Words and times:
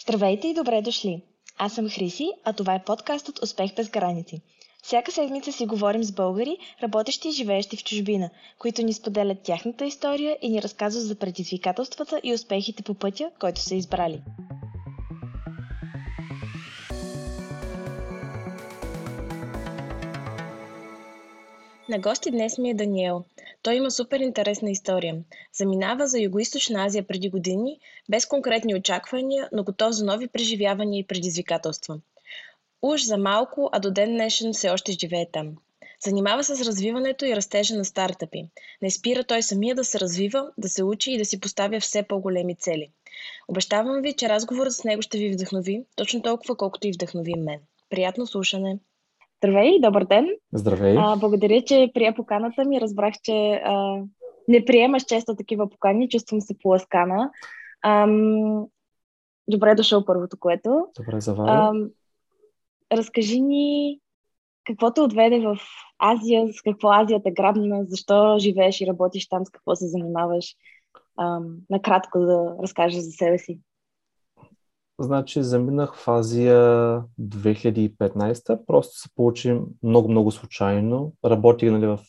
Здравейте 0.00 0.48
и 0.48 0.54
добре 0.54 0.82
дошли! 0.82 1.22
Аз 1.58 1.72
съм 1.74 1.88
Хриси, 1.88 2.30
а 2.44 2.52
това 2.52 2.74
е 2.74 2.84
подкастът 2.84 3.42
Успех 3.42 3.74
без 3.74 3.90
граници. 3.90 4.40
Всяка 4.82 5.12
седмица 5.12 5.52
си 5.52 5.66
говорим 5.66 6.04
с 6.04 6.12
българи, 6.12 6.58
работещи 6.82 7.28
и 7.28 7.32
живеещи 7.32 7.76
в 7.76 7.84
чужбина, 7.84 8.30
които 8.58 8.82
ни 8.82 8.92
споделят 8.92 9.42
тяхната 9.42 9.84
история 9.84 10.38
и 10.42 10.48
ни 10.48 10.62
разказват 10.62 11.04
за 11.04 11.14
предизвикателствата 11.14 12.20
и 12.24 12.34
успехите 12.34 12.82
по 12.82 12.94
пътя, 12.94 13.30
който 13.40 13.60
са 13.60 13.74
избрали. 13.74 14.22
На 21.88 21.98
гости 21.98 22.30
днес 22.30 22.58
ми 22.58 22.70
е 22.70 22.74
Даниел. 22.74 23.24
Той 23.64 23.74
има 23.74 23.90
супер 23.90 24.20
интересна 24.20 24.70
история. 24.70 25.16
Заминава 25.52 26.06
за 26.06 26.18
Юго-Источна 26.18 26.86
Азия 26.86 27.06
преди 27.06 27.30
години, 27.30 27.78
без 28.08 28.26
конкретни 28.26 28.74
очаквания, 28.74 29.48
но 29.52 29.64
готов 29.64 29.92
за 29.92 30.04
нови 30.04 30.28
преживявания 30.28 31.00
и 31.00 31.06
предизвикателства. 31.06 32.00
Уж 32.82 33.02
за 33.04 33.16
малко, 33.16 33.68
а 33.72 33.78
до 33.78 33.90
ден 33.90 34.10
днешен 34.10 34.52
все 34.52 34.70
още 34.70 34.92
живее 34.92 35.26
там. 35.32 35.56
Занимава 36.04 36.44
се 36.44 36.56
с 36.56 36.66
развиването 36.66 37.24
и 37.24 37.36
растежа 37.36 37.74
на 37.74 37.84
стартъпи. 37.84 38.44
Не 38.82 38.90
спира 38.90 39.24
той 39.24 39.42
самия 39.42 39.74
да 39.74 39.84
се 39.84 40.00
развива, 40.00 40.50
да 40.58 40.68
се 40.68 40.84
учи 40.84 41.12
и 41.12 41.18
да 41.18 41.24
си 41.24 41.40
поставя 41.40 41.80
все 41.80 42.02
по-големи 42.02 42.56
цели. 42.56 42.90
Обещавам 43.48 44.02
ви, 44.02 44.12
че 44.12 44.28
разговорът 44.28 44.72
с 44.72 44.84
него 44.84 45.02
ще 45.02 45.18
ви 45.18 45.32
вдъхнови, 45.32 45.84
точно 45.96 46.22
толкова 46.22 46.56
колкото 46.56 46.86
и 46.86 46.92
вдъхнови 46.92 47.34
мен. 47.34 47.60
Приятно 47.90 48.26
слушане! 48.26 48.78
Здравей, 49.44 49.80
добър 49.80 50.04
ден! 50.04 50.28
Здравей! 50.52 50.96
А, 50.98 51.16
благодаря, 51.16 51.62
че 51.62 51.90
прия 51.94 52.14
поканата 52.14 52.64
ми. 52.64 52.80
Разбрах, 52.80 53.14
че 53.22 53.60
а, 53.64 54.02
не 54.48 54.64
приемаш 54.64 55.04
често 55.04 55.36
такива 55.36 55.70
покани. 55.70 56.08
Чувствам 56.08 56.40
се 56.40 56.58
поласкана. 56.62 57.30
Ам, 57.82 58.64
добре 59.48 59.74
дошъл 59.74 60.04
първото, 60.04 60.36
което. 60.40 60.86
Добре 60.96 61.20
заваря. 61.20 61.72
разкажи 62.92 63.40
ни 63.40 63.98
какво 64.66 64.92
те 64.92 65.00
отведе 65.00 65.40
в 65.40 65.56
Азия, 65.98 66.48
с 66.52 66.62
какво 66.62 66.88
Азия 66.88 67.22
те 67.22 67.30
грабна, 67.30 67.84
защо 67.84 68.36
живееш 68.38 68.80
и 68.80 68.86
работиш 68.86 69.28
там, 69.28 69.44
с 69.44 69.50
какво 69.50 69.74
се 69.74 69.86
занимаваш. 69.86 70.54
Ам, 71.20 71.56
накратко 71.70 72.18
да 72.18 72.56
разкажеш 72.62 73.00
за 73.00 73.10
себе 73.10 73.38
си. 73.38 73.60
Значи 74.98 75.42
заминах 75.42 75.94
в 75.96 76.08
Азия 76.08 77.02
2015, 77.20 78.66
просто 78.66 78.98
се 78.98 79.08
получи 79.16 79.60
много-много 79.82 80.30
случайно. 80.30 81.12
Работих 81.24 81.70
нали, 81.70 81.86
в, 81.86 82.00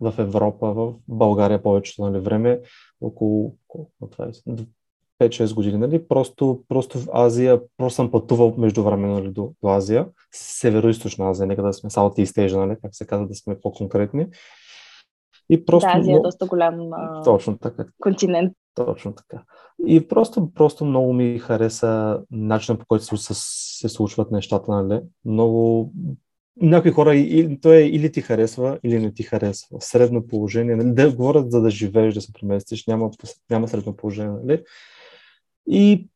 в 0.00 0.14
Европа, 0.18 0.72
в 0.72 0.94
България 1.08 1.62
повечето 1.62 2.02
нали, 2.02 2.18
време, 2.18 2.60
около 3.00 3.56
5-6 5.20 5.54
години. 5.54 5.78
Нали? 5.78 6.08
Просто, 6.08 6.64
просто 6.68 6.98
в 6.98 7.08
Азия, 7.12 7.60
просто 7.76 7.96
съм 7.96 8.10
пътувал 8.10 8.54
между 8.58 8.82
време 8.82 9.08
нали, 9.08 9.28
до, 9.28 9.52
до 9.62 9.68
Азия, 9.68 10.06
Северо-Источна 10.34 11.30
Азия, 11.30 11.46
нека 11.46 11.62
да 11.62 11.72
сме 11.72 11.90
South 11.90 12.24
East 12.24 12.56
нали, 12.56 12.76
как 12.82 12.94
се 12.94 13.06
казва, 13.06 13.26
да 13.26 13.34
сме 13.34 13.60
по-конкретни. 13.60 14.26
И 15.50 15.64
просто, 15.64 15.90
да, 15.92 15.98
Азия 15.98 16.16
е 16.16 16.20
доста 16.20 16.46
голям 16.46 16.90
точно 17.24 17.58
така. 17.58 17.84
континент. 18.00 18.52
Точно 18.74 19.14
така. 19.14 19.42
И 19.86 20.08
просто, 20.08 20.50
просто 20.54 20.84
много 20.84 21.12
ми 21.12 21.38
хареса 21.38 22.20
начинът 22.30 22.80
по 22.80 22.86
който 22.86 23.16
се, 23.16 23.34
се 23.78 23.88
случват 23.88 24.30
нещата, 24.30 24.72
нали? 24.72 25.00
Много 25.24 25.92
някои 26.60 26.90
хора, 26.90 27.16
и, 27.16 27.60
то 27.60 27.72
е 27.72 27.80
или 27.80 28.12
ти 28.12 28.20
харесва, 28.20 28.78
или 28.84 28.98
не 28.98 29.14
ти 29.14 29.22
харесва. 29.22 29.80
Средно 29.80 30.26
положение. 30.26 30.76
Нали? 30.76 30.94
Да 30.94 31.12
говорят 31.12 31.50
за 31.50 31.60
да 31.60 31.70
живееш, 31.70 32.14
да 32.14 32.20
се 32.20 32.32
преместиш, 32.32 32.86
няма, 32.86 33.10
няма 33.50 33.68
средно 33.68 33.96
положение. 33.96 34.38
Нали? 34.44 34.62
И 35.68 36.08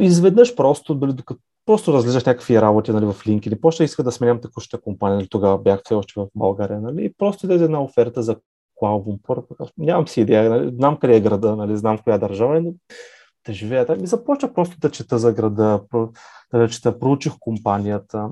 изведнъж 0.00 0.56
просто, 0.56 0.94
дали, 0.94 1.12
докато 1.12 1.40
просто 1.66 1.92
разглеждаш 1.92 2.24
някакви 2.24 2.60
работи 2.60 2.92
нали, 2.92 3.06
в 3.06 3.14
LinkedIn, 3.14 3.60
после 3.60 3.84
иска 3.84 4.02
да 4.02 4.12
сменям 4.12 4.40
текущата 4.40 4.82
компания, 4.82 5.16
нали, 5.16 5.28
тогава 5.28 5.58
бях 5.58 5.80
все 5.84 5.94
още 5.94 6.12
в 6.16 6.28
България, 6.34 6.80
нали, 6.80 7.04
и 7.04 7.12
просто 7.18 7.46
излезе 7.46 7.64
една 7.64 7.82
оферта 7.82 8.22
за 8.22 8.36
Куала 8.78 9.02
Лумпур. 9.06 9.46
Нямам 9.78 10.08
си 10.08 10.20
идея, 10.20 10.50
нали, 10.50 10.74
знам 10.74 10.96
къде 10.96 11.16
е 11.16 11.20
града, 11.20 11.56
нали, 11.56 11.76
знам 11.76 11.98
в 11.98 12.02
коя 12.02 12.18
държава 12.18 12.56
е, 12.56 12.60
но 12.60 12.72
да 13.46 13.52
живея 13.52 13.86
там. 13.86 14.04
И 14.04 14.06
започнах 14.06 14.52
просто 14.52 14.76
да 14.78 14.90
чета 14.90 15.18
за 15.18 15.32
града, 15.32 15.80
да 16.54 16.68
чета, 16.68 16.98
проучих 16.98 17.32
компанията. 17.40 18.30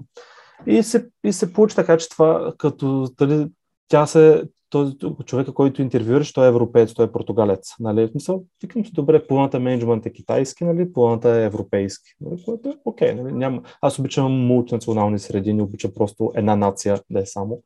И 0.66 0.82
се, 0.82 1.08
и 1.24 1.32
се 1.32 1.52
получи 1.52 1.76
така, 1.76 1.96
че 1.96 2.08
това, 2.08 2.52
като 2.58 3.08
дали, 3.18 3.46
тя 3.88 4.06
се, 4.06 4.44
този 4.70 4.96
човека, 5.24 5.54
който 5.54 5.82
интервюираш, 5.82 6.32
той 6.32 6.44
е 6.44 6.48
европеец, 6.48 6.94
той 6.94 7.04
е 7.04 7.12
португалец. 7.12 7.74
Нали? 7.80 8.10
Мисъл, 8.14 8.44
викам 8.62 8.84
си, 8.84 8.92
добре, 8.92 9.26
планата 9.26 9.60
менеджмент 9.60 10.06
е 10.06 10.12
китайски, 10.12 10.64
нали? 10.64 10.92
планата 10.92 11.30
е 11.30 11.44
европейски, 11.44 12.10
нали? 12.20 12.42
което 12.44 12.68
е 12.68 12.74
окей. 12.84 13.14
Нали? 13.14 13.32
Няма... 13.32 13.62
Аз 13.80 13.98
обичам 13.98 14.32
мултинационални 14.32 15.18
среди, 15.18 15.52
не 15.52 15.62
обичам 15.62 15.90
просто 15.94 16.32
една 16.34 16.56
нация 16.56 17.00
да 17.10 17.20
е 17.20 17.26
само. 17.26 17.62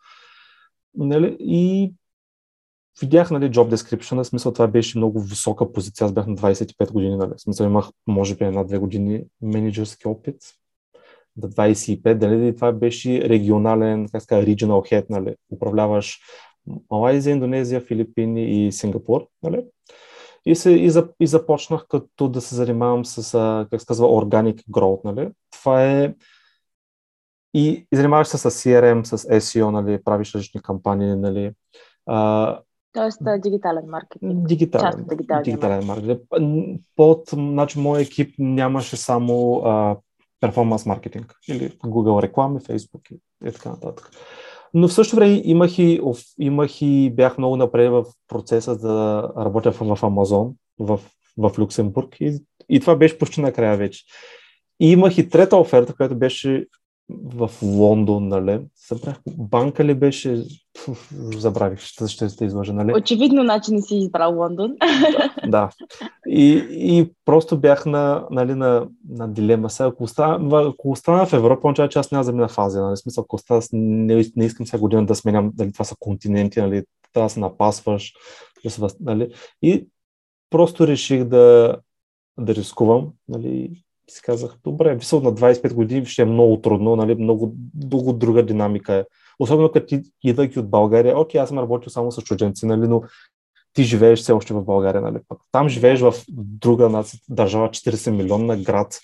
Нали? 0.94 1.36
И 1.41 1.92
видях, 3.01 3.31
нали, 3.31 3.51
job 3.51 3.75
description, 3.75 4.23
в 4.23 4.27
смисъл 4.27 4.53
това 4.53 4.67
беше 4.67 4.99
много 4.99 5.21
висока 5.21 5.73
позиция, 5.73 6.05
аз 6.05 6.12
бях 6.12 6.27
на 6.27 6.37
25 6.37 6.93
години, 6.93 7.17
нали, 7.17 7.31
в 7.37 7.41
смисъл 7.41 7.67
имах, 7.67 7.89
може 8.06 8.34
би, 8.34 8.45
една-две 8.45 8.78
години 8.78 9.25
менеджерски 9.43 10.09
опит, 10.09 10.37
до 11.37 11.49
25, 11.49 12.15
дали, 12.15 12.56
това 12.56 12.73
беше 12.73 13.28
регионален, 13.28 14.09
как 14.12 14.23
ска, 14.23 14.34
regional 14.34 14.93
head, 14.93 15.05
нали, 15.11 15.34
управляваш 15.53 16.19
Малайзия, 16.91 17.33
Индонезия, 17.33 17.81
Филипини 17.81 18.67
и 18.67 18.73
Сингапур, 18.73 19.27
нали, 19.43 19.65
и, 20.47 20.55
се, 20.55 20.71
и, 20.71 20.91
за, 20.91 21.09
и 21.21 21.27
започнах 21.27 21.87
като 21.89 22.28
да 22.28 22.41
се 22.41 22.55
занимавам 22.55 23.05
с, 23.05 23.33
как 23.71 23.81
се 23.81 23.87
казва, 23.87 24.07
organic 24.07 24.62
growth, 24.71 25.05
нали, 25.05 25.31
това 25.51 25.84
е 25.84 26.15
и, 27.55 27.87
и 27.93 27.97
занимаваш 27.97 28.28
се 28.28 28.39
с 28.39 28.51
CRM, 28.51 29.05
с 29.05 29.19
SEO, 29.19 29.71
нали, 29.71 30.03
правиш 30.05 30.34
различни 30.34 30.62
кампании, 30.62 31.17
нали, 31.17 31.53
Тоест 32.93 33.19
дигитален 33.43 33.84
маркетинг. 33.89 34.49
Дигитален, 34.49 35.06
дигитален 35.45 35.87
маркетинг. 35.87 36.21
Под 36.97 37.28
значи, 37.28 37.78
моят 37.78 38.06
екип 38.06 38.34
нямаше 38.39 38.97
само 38.97 39.62
перформанс 40.41 40.87
маркетинг 40.87 41.34
или 41.49 41.71
Google 41.71 42.23
реклами, 42.23 42.61
Facebook 42.61 43.12
и, 43.12 43.49
и 43.49 43.53
така 43.53 43.69
нататък. 43.69 44.11
Но 44.75 44.89
в 44.89 44.93
същото 44.93 45.17
време 45.17 45.43
имах 45.45 45.78
и, 45.78 46.01
имах 46.39 46.83
и 46.83 47.12
бях 47.15 47.39
много 47.39 47.56
напред 47.56 47.91
в 47.91 48.05
процеса 48.28 48.78
да 48.78 49.28
работя 49.37 49.72
в, 49.72 49.97
в 49.97 50.03
Амазон, 50.03 50.55
в, 50.78 51.01
в 51.39 51.53
Люксембург 51.59 52.17
и, 52.21 52.39
и 52.69 52.81
това 52.81 52.97
беше 52.97 53.19
почти 53.19 53.41
накрая 53.41 53.77
вече. 53.77 54.05
И 54.81 54.93
имах 54.93 55.19
и 55.19 55.28
трета 55.28 55.57
оферта, 55.57 55.95
която 55.95 56.19
беше 56.19 56.67
в 57.25 57.50
Лондон, 57.62 58.28
нали? 58.28 58.60
Събрах, 58.76 59.21
банка 59.38 59.84
ли 59.84 59.94
беше? 59.94 60.44
Забравих, 61.37 61.81
ще, 61.81 62.09
ще 62.09 62.28
се 62.28 62.44
излъжа, 62.44 62.72
нали? 62.72 62.93
Очевидно 62.97 63.43
начин 63.43 63.75
не 63.75 63.82
си 63.82 63.97
избрал 63.97 64.37
Лондон. 64.37 64.72
Да, 64.81 65.31
да. 65.48 65.71
И, 66.28 66.66
и 66.71 67.12
просто 67.25 67.60
бях 67.60 67.87
на, 67.87 68.26
нали, 68.31 68.54
на, 68.54 68.88
на 69.09 69.28
дилема. 69.28 69.71
Сега, 69.71 69.88
ако, 69.88 70.04
остана, 70.04 70.69
ако 70.69 70.91
остана 70.91 71.26
в 71.26 71.32
Европа, 71.32 71.69
означава, 71.69 71.88
че 71.88 71.98
аз 71.98 72.10
няма 72.10 72.25
замина 72.25 72.48
в 72.48 72.59
Азия. 72.59 72.82
Нали? 72.82 72.97
Смисъл, 72.97 73.25
ако 73.25 73.37
остана, 73.37 73.62
не, 73.72 74.25
не 74.37 74.44
искам 74.44 74.66
сега 74.66 74.81
година 74.81 75.06
да 75.06 75.15
сменям, 75.15 75.50
дали 75.54 75.72
това 75.72 75.84
са 75.84 75.97
континенти, 75.98 76.60
нали? 76.60 76.84
трябва 77.12 77.27
да 77.27 77.31
се 77.31 77.41
напасваш. 77.41 78.12
Да 78.65 78.71
се, 78.71 78.82
нали? 79.00 79.34
И 79.62 79.87
просто 80.50 80.87
реших 80.87 81.25
да, 81.25 81.77
да 82.38 82.54
рискувам. 82.54 83.12
Нали? 83.28 83.82
Си 84.10 84.22
казах, 84.22 84.56
добре, 84.65 84.94
висъл 84.94 85.21
на 85.21 85.32
25 85.32 85.75
години 85.75 86.06
ще 86.06 86.22
е 86.22 86.25
много 86.25 86.60
трудно, 86.60 86.97
нали, 86.97 87.15
много, 87.15 87.54
много 87.84 88.12
друга 88.12 88.47
динамика 88.47 88.94
е. 88.94 89.04
Особено 89.38 89.72
като 89.72 89.87
ти 89.87 90.03
идвайки 90.22 90.59
от 90.59 90.71
България, 90.71 91.19
окей, 91.19 91.41
аз 91.41 91.48
съм 91.48 91.59
работил 91.59 91.91
само 91.91 92.12
с 92.12 92.22
чужденци, 92.22 92.66
нали, 92.66 92.88
но 92.88 93.03
ти 93.72 93.82
живееш 93.82 94.19
все 94.19 94.32
още 94.32 94.54
в 94.54 94.65
България, 94.65 95.00
нали, 95.00 95.19
пък 95.28 95.38
там 95.53 95.69
живееш 95.69 96.00
в 96.00 96.15
друга 96.28 97.04
държава, 97.28 97.69
40 97.69 98.10
милионна 98.10 98.56
град 98.56 98.98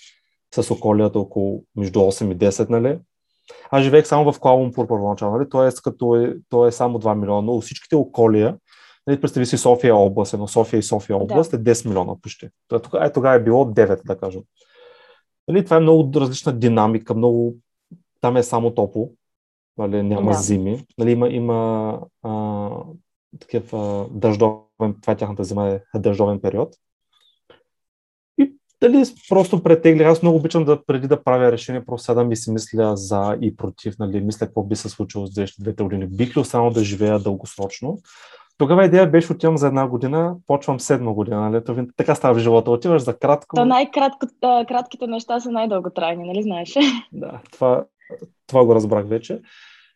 с 0.55 0.71
околията 0.71 1.19
около 1.19 1.63
между 1.75 1.99
8 1.99 2.31
и 2.31 2.37
10, 2.37 2.69
нали. 2.69 2.99
Аз 3.71 3.83
живеех 3.83 4.07
само 4.07 4.31
в 4.31 4.39
Куала 4.39 4.71
първоначално, 4.71 5.37
нали, 5.37 5.49
т.е. 5.49 5.81
като 5.83 6.15
е, 6.15 6.35
то 6.49 6.67
е 6.67 6.71
само 6.71 6.99
2 6.99 7.15
милиона, 7.15 7.41
но 7.41 7.61
всичките 7.61 7.95
околия, 7.95 8.57
Нали, 9.07 9.21
представи 9.21 9.45
си 9.45 9.57
София 9.57 9.95
област, 9.95 10.33
едно 10.33 10.47
София 10.47 10.77
и 10.77 10.83
София 10.83 11.17
област 11.17 11.51
да. 11.51 11.57
е 11.57 11.59
10 11.59 11.87
милиона 11.87 12.13
почти. 12.21 12.45
Е, 13.01 13.11
тогава 13.11 13.35
е 13.35 13.43
било 13.43 13.65
9, 13.65 14.01
да 14.05 14.17
кажем. 14.17 14.41
Нали, 15.47 15.65
това 15.65 15.77
е 15.77 15.79
много 15.79 16.11
различна 16.15 16.53
динамика, 16.53 17.13
много... 17.13 17.55
Там 18.21 18.37
е 18.37 18.43
само 18.43 18.73
топло, 18.73 19.11
нали, 19.77 20.03
няма 20.03 20.31
да. 20.31 20.37
зими. 20.37 20.85
Нали, 20.97 21.11
има, 21.11 21.29
има 21.29 21.99
а, 22.23 22.69
такъв 23.39 23.73
а, 23.73 24.05
дъждовен, 24.11 24.95
това 25.01 25.13
е 25.13 25.17
тяхната 25.17 25.43
зима, 25.43 25.69
е 25.69 25.99
дъждовен 25.99 26.41
период. 26.41 26.75
И 28.37 28.53
дали 28.81 29.03
просто 29.29 29.63
претеглих, 29.63 30.07
аз 30.07 30.21
много 30.21 30.37
обичам 30.37 30.65
да 30.65 30.85
преди 30.85 31.07
да 31.07 31.23
правя 31.23 31.51
решение, 31.51 31.85
просто 31.85 32.13
да 32.13 32.23
ми 32.23 32.35
си 32.35 32.51
мисля 32.51 32.95
за 32.95 33.37
и 33.41 33.55
против, 33.55 33.95
нали, 33.99 34.21
мисля 34.21 34.45
какво 34.45 34.63
би 34.63 34.75
се 34.75 34.89
случило 34.89 35.27
с 35.27 35.31
двете 35.59 35.83
години. 35.83 36.07
Бих 36.07 36.37
ли 36.37 36.39
останал 36.39 36.69
да 36.69 36.83
живея 36.83 37.19
дългосрочно? 37.19 37.99
Тогава 38.57 38.85
идея 38.85 39.07
беше 39.09 39.33
отивам 39.33 39.57
за 39.57 39.67
една 39.67 39.87
година, 39.87 40.35
почвам 40.47 40.79
седма 40.79 41.13
година. 41.13 41.49
Нали? 41.49 41.63
Това, 41.63 41.85
така 41.97 42.15
става 42.15 42.33
в 42.33 42.39
живота. 42.39 42.71
Отиваш 42.71 43.01
за 43.01 43.17
кратко. 43.17 43.55
То 43.55 43.65
най-кратките 43.65 45.07
неща 45.07 45.39
са 45.39 45.51
най-дълготрайни, 45.51 46.27
нали 46.27 46.43
знаеш? 46.43 46.75
Да, 47.13 47.39
това, 47.51 47.85
това 48.47 48.65
го 48.65 48.75
разбрах 48.75 49.07
вече. 49.07 49.41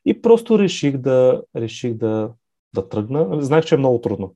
И 0.06 0.22
просто 0.22 0.60
реших 0.60 0.98
да, 0.98 1.42
реших 1.56 1.94
да, 1.94 2.30
да 2.76 2.90
тръгна. 2.90 3.42
Знаех, 3.42 3.66
че 3.66 3.76
е 3.76 3.78
много 3.78 4.02
трудно. 4.02 4.36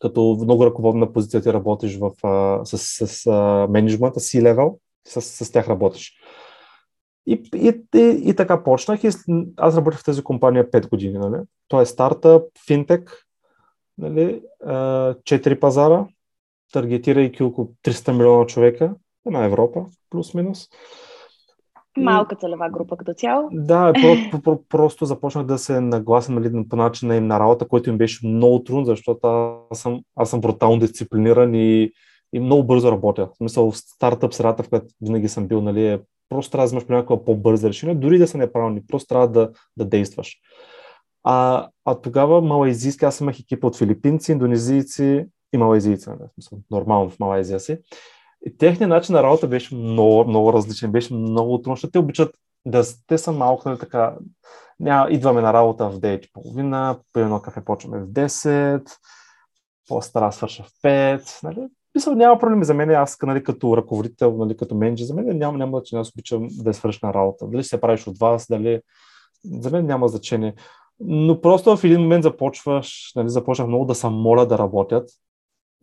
Като 0.00 0.38
много 0.42 0.66
ръководна 0.66 1.12
позиция 1.12 1.42
ти 1.42 1.52
работиш 1.52 1.98
в, 1.98 2.10
а, 2.22 2.64
с, 2.64 2.78
с, 2.78 3.06
с 3.06 3.30
менеджмента, 3.70 4.20
си 4.20 4.42
левел, 4.42 4.78
с, 5.06 5.20
с 5.20 5.52
тях 5.52 5.68
работиш. 5.68 6.12
И, 7.26 7.42
и, 7.54 7.82
и, 7.94 8.22
и 8.24 8.36
така 8.36 8.62
почнах. 8.62 9.04
И 9.04 9.10
аз 9.56 9.76
работих 9.76 10.00
в 10.00 10.04
тази 10.04 10.22
компания 10.22 10.70
5 10.70 10.88
години. 10.88 11.18
Нали? 11.18 11.36
То 11.68 11.80
е 11.80 11.86
стартъп, 11.86 12.42
финтек, 12.66 13.26
нали? 13.98 14.42
4 14.62 15.60
пазара, 15.60 16.06
таргетирайки 16.72 17.42
около 17.42 17.72
300 17.84 18.12
милиона 18.12 18.46
човека 18.46 18.94
на 19.26 19.44
Европа, 19.44 19.86
плюс-минус. 20.10 20.68
Малка 21.96 22.36
целева 22.36 22.70
група 22.70 22.96
като 22.96 23.14
цяло. 23.14 23.48
Да, 23.52 23.92
про, 23.92 24.40
про, 24.40 24.58
просто 24.68 25.04
започнах 25.04 25.46
да 25.46 25.58
се 25.58 25.80
нагласям 25.80 26.34
нали, 26.34 26.68
по 26.68 26.76
начина 26.76 27.16
им 27.16 27.26
на 27.26 27.40
работа, 27.40 27.68
който 27.68 27.90
им 27.90 27.98
беше 27.98 28.26
много 28.26 28.64
трудно, 28.64 28.84
защото 28.84 29.26
аз 29.70 29.80
съм, 29.80 30.00
аз 30.16 30.30
съм 30.30 30.40
брутално 30.40 30.78
дисциплиниран 30.78 31.54
и, 31.54 31.92
и 32.32 32.40
много 32.40 32.64
бързо 32.64 32.92
работя. 32.92 33.26
В 33.26 33.36
смисъл 33.36 33.70
в 33.70 33.76
стартъп 33.76 34.34
средата, 34.34 34.62
в 34.62 34.68
която 34.68 34.86
винаги 35.00 35.28
съм 35.28 35.46
бил, 35.48 35.62
нали, 35.62 35.86
е, 35.86 36.00
просто 36.30 36.50
трябва 36.50 36.62
да 36.62 36.66
вземаш 36.66 36.84
някаква 36.84 37.24
по-бърза 37.24 37.68
решение, 37.68 37.94
дори 37.94 38.18
да 38.18 38.28
са 38.28 38.38
неправилни, 38.38 38.86
просто 38.86 39.08
трябва 39.08 39.28
да, 39.28 39.50
да 39.76 39.84
действаш. 39.84 40.36
А, 41.24 41.68
а 41.84 41.94
тогава 41.94 42.40
малайзийски, 42.40 43.04
аз 43.04 43.20
имах 43.20 43.40
екипа 43.40 43.66
от 43.66 43.76
филипинци, 43.76 44.32
индонезийци 44.32 45.26
и 45.52 45.58
малайзийци, 45.58 46.08
нали, 46.08 46.20
нормално 46.70 47.10
в 47.10 47.18
Малайзия 47.20 47.60
си. 47.60 47.78
И 48.46 48.56
техният 48.56 48.88
начин 48.88 49.14
на 49.14 49.22
работа 49.22 49.48
беше 49.48 49.74
много, 49.74 50.24
много 50.24 50.52
различен, 50.52 50.92
беше 50.92 51.14
много 51.14 51.62
трудно, 51.62 51.76
защото 51.76 51.92
те 51.92 51.98
обичат 51.98 52.34
да 52.66 52.84
те 53.06 53.18
са 53.18 53.32
малко, 53.32 53.68
нали, 53.68 53.78
така, 53.78 54.16
няма, 54.80 55.10
идваме 55.10 55.40
на 55.40 55.52
работа 55.52 55.90
в 55.90 56.00
9.30, 56.00 57.00
по 57.12 57.20
едно 57.20 57.42
кафе 57.42 57.64
почваме 57.64 57.98
в 57.98 58.06
10, 58.06 58.90
после 59.88 60.12
трябва 60.12 60.32
свърша 60.32 60.62
в 60.62 60.70
5, 60.84 61.42
нали, 61.42 61.68
Мисъл, 62.00 62.14
няма 62.14 62.38
проблеми 62.38 62.64
за 62.64 62.74
мен, 62.74 62.90
аз 62.90 63.18
нали, 63.22 63.42
като 63.42 63.76
ръководител, 63.76 64.36
нали, 64.36 64.56
като 64.56 64.74
менеджер, 64.74 65.04
за 65.04 65.14
мен 65.14 65.38
няма, 65.38 65.58
няма 65.58 65.78
значение, 65.78 66.00
аз 66.00 66.10
обичам 66.10 66.48
да 66.50 66.74
свърша 66.74 67.06
на 67.06 67.14
работа. 67.14 67.46
Дали 67.46 67.64
се 67.64 67.80
правиш 67.80 68.06
от 68.06 68.18
вас, 68.18 68.46
дали... 68.50 68.80
За 69.44 69.70
мен 69.70 69.86
няма 69.86 70.08
значение. 70.08 70.54
Но 71.00 71.40
просто 71.40 71.76
в 71.76 71.84
един 71.84 72.00
момент 72.00 72.22
започваш, 72.22 73.12
нали, 73.16 73.28
започнах 73.28 73.68
много 73.68 73.84
да 73.84 73.94
съм 73.94 74.14
моля 74.14 74.46
да 74.46 74.58
работят 74.58 75.10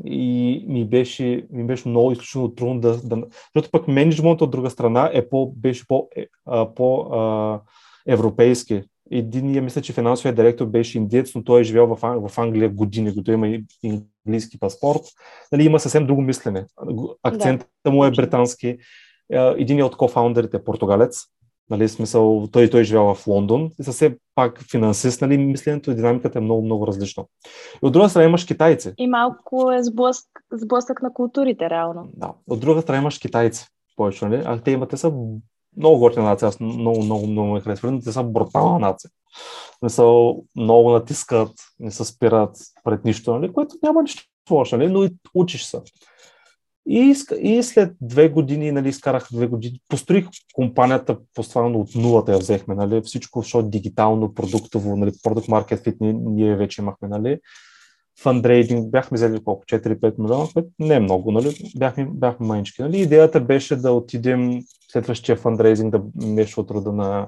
и 0.06 0.66
ми 0.68 0.86
беше, 0.86 1.48
ми 1.50 1.64
беше 1.64 1.90
много 1.90 2.12
изключително 2.12 2.56
трудно 2.56 2.80
да, 2.80 2.98
да... 2.98 3.24
Защото 3.56 3.72
пък 3.72 3.88
менеджмент 3.88 4.42
от 4.42 4.52
друга 4.52 4.70
страна 4.70 5.12
е 5.14 5.30
по, 5.30 5.54
беше 5.56 5.88
по, 5.88 6.08
е, 6.16 6.28
по 6.76 7.00
а, 7.00 7.62
европейски. 8.08 8.84
Единия, 9.12 9.62
мисля, 9.62 9.82
че 9.82 9.94
финансовия 9.94 10.36
директор 10.36 10.66
беше 10.66 10.98
индиец, 10.98 11.36
но 11.36 11.44
той 11.44 11.62
е 11.62 11.64
живял 11.64 11.96
в 12.02 12.38
Англия 12.38 12.70
години, 12.70 13.16
като 13.16 13.32
има 13.32 13.48
и 13.48 13.64
английски 14.28 14.60
паспорт. 14.60 15.02
Нали, 15.52 15.64
има 15.64 15.80
съвсем 15.80 16.08
друго 16.08 16.22
мислене. 16.22 16.66
Акцентът 17.24 17.70
да, 17.86 17.92
му 17.92 18.06
е 18.06 18.12
британски. 18.12 18.78
Един 19.32 19.84
от 19.84 19.98
кофаундерите 19.98 20.58
е 20.58 20.64
португалец. 20.64 21.24
Нали, 21.70 21.90
смисъл, 21.90 22.48
той, 22.52 22.70
той 22.70 22.84
живял 22.84 23.16
в 23.16 23.28
Лондон 23.28 23.72
и 23.80 23.84
съвсем 23.84 24.18
пак 24.36 24.64
финансист, 24.72 25.22
нали, 25.22 25.38
мисленето 25.38 25.92
и 25.92 25.96
динамиката 25.96 26.40
е 26.40 26.42
много, 26.42 26.62
много 26.62 26.88
различно. 26.88 27.30
И 27.84 27.86
от 27.86 27.94
друга 27.94 28.10
страна 28.10 28.26
имаш 28.26 28.46
китайци. 28.46 28.94
И 28.98 29.08
малко 29.08 29.72
е 29.72 29.84
сблъсък, 29.84 30.28
сблъсък 30.52 31.02
на 31.02 31.14
културите, 31.14 31.70
реално. 31.70 32.10
Да. 32.14 32.34
От 32.48 32.60
друга 32.60 32.82
страна 32.82 33.02
имаш 33.02 33.20
китайци 33.20 33.66
повече, 33.96 34.26
нали? 34.26 34.44
А 34.46 34.60
те 34.62 34.72
имате 34.72 34.98
са 34.98 35.12
много 35.78 36.00
готина 36.00 36.26
нация, 36.26 36.48
аз 36.48 36.60
много, 36.60 37.04
много, 37.04 37.28
много 37.28 37.54
ме 37.54 37.62
харесвам. 37.62 38.02
Те 38.02 38.12
са 38.12 38.24
брутална 38.24 38.80
нация. 38.80 39.10
Не 39.82 39.90
са 39.90 40.34
много 40.56 40.92
натискат, 40.92 41.52
не 41.80 41.92
се 41.92 42.06
спират 42.06 42.58
пред 42.84 43.06
нищо, 43.06 43.34
нали? 43.40 43.54
което 43.54 43.76
няма 43.84 44.02
нищо 44.02 44.24
лошо, 44.52 44.78
нали? 44.78 44.90
но 44.90 45.04
и 45.04 45.10
учиш 45.34 45.66
се. 45.66 45.80
И, 46.90 47.16
и 47.40 47.64
след 47.64 47.96
две 48.02 48.30
години, 48.30 48.72
нали, 48.72 48.90
изкарах 48.90 49.28
две 49.32 49.48
години, 49.48 49.82
построих 49.90 50.28
компанията 50.54 51.18
постоянно 51.34 51.80
от 51.80 51.96
нулата 51.96 52.32
я 52.32 52.38
взехме, 52.38 52.76
нали, 52.76 53.02
всичко, 53.02 53.42
защото 53.42 53.70
дигитално, 53.70 54.34
продуктово, 54.34 54.96
нали, 54.96 55.12
продукт 55.24 55.48
маркет 55.48 55.84
фит 55.84 55.96
ние, 56.00 56.14
ние 56.14 56.56
вече 56.56 56.82
имахме, 56.82 57.08
нали, 57.08 57.40
фандрейдинг, 58.22 58.92
бяхме 58.92 59.16
взели 59.16 59.44
колко, 59.44 59.66
4-5 59.66 60.20
милиона, 60.20 60.46
което 60.54 60.70
не 60.80 60.96
е 60.96 61.00
много, 61.00 61.32
нали, 61.32 61.72
бяхме, 61.78 62.08
бяхме 62.12 62.48
манички, 62.48 62.82
нали, 62.82 62.98
идеята 62.98 63.42
беше 63.42 63.76
да 63.76 63.92
отидем 63.92 64.62
следващия 64.92 65.36
фандрейзинг 65.36 65.92
да 65.92 66.02
нещо 66.16 66.62
от 66.62 66.72
рода 66.72 66.92
на 66.92 67.28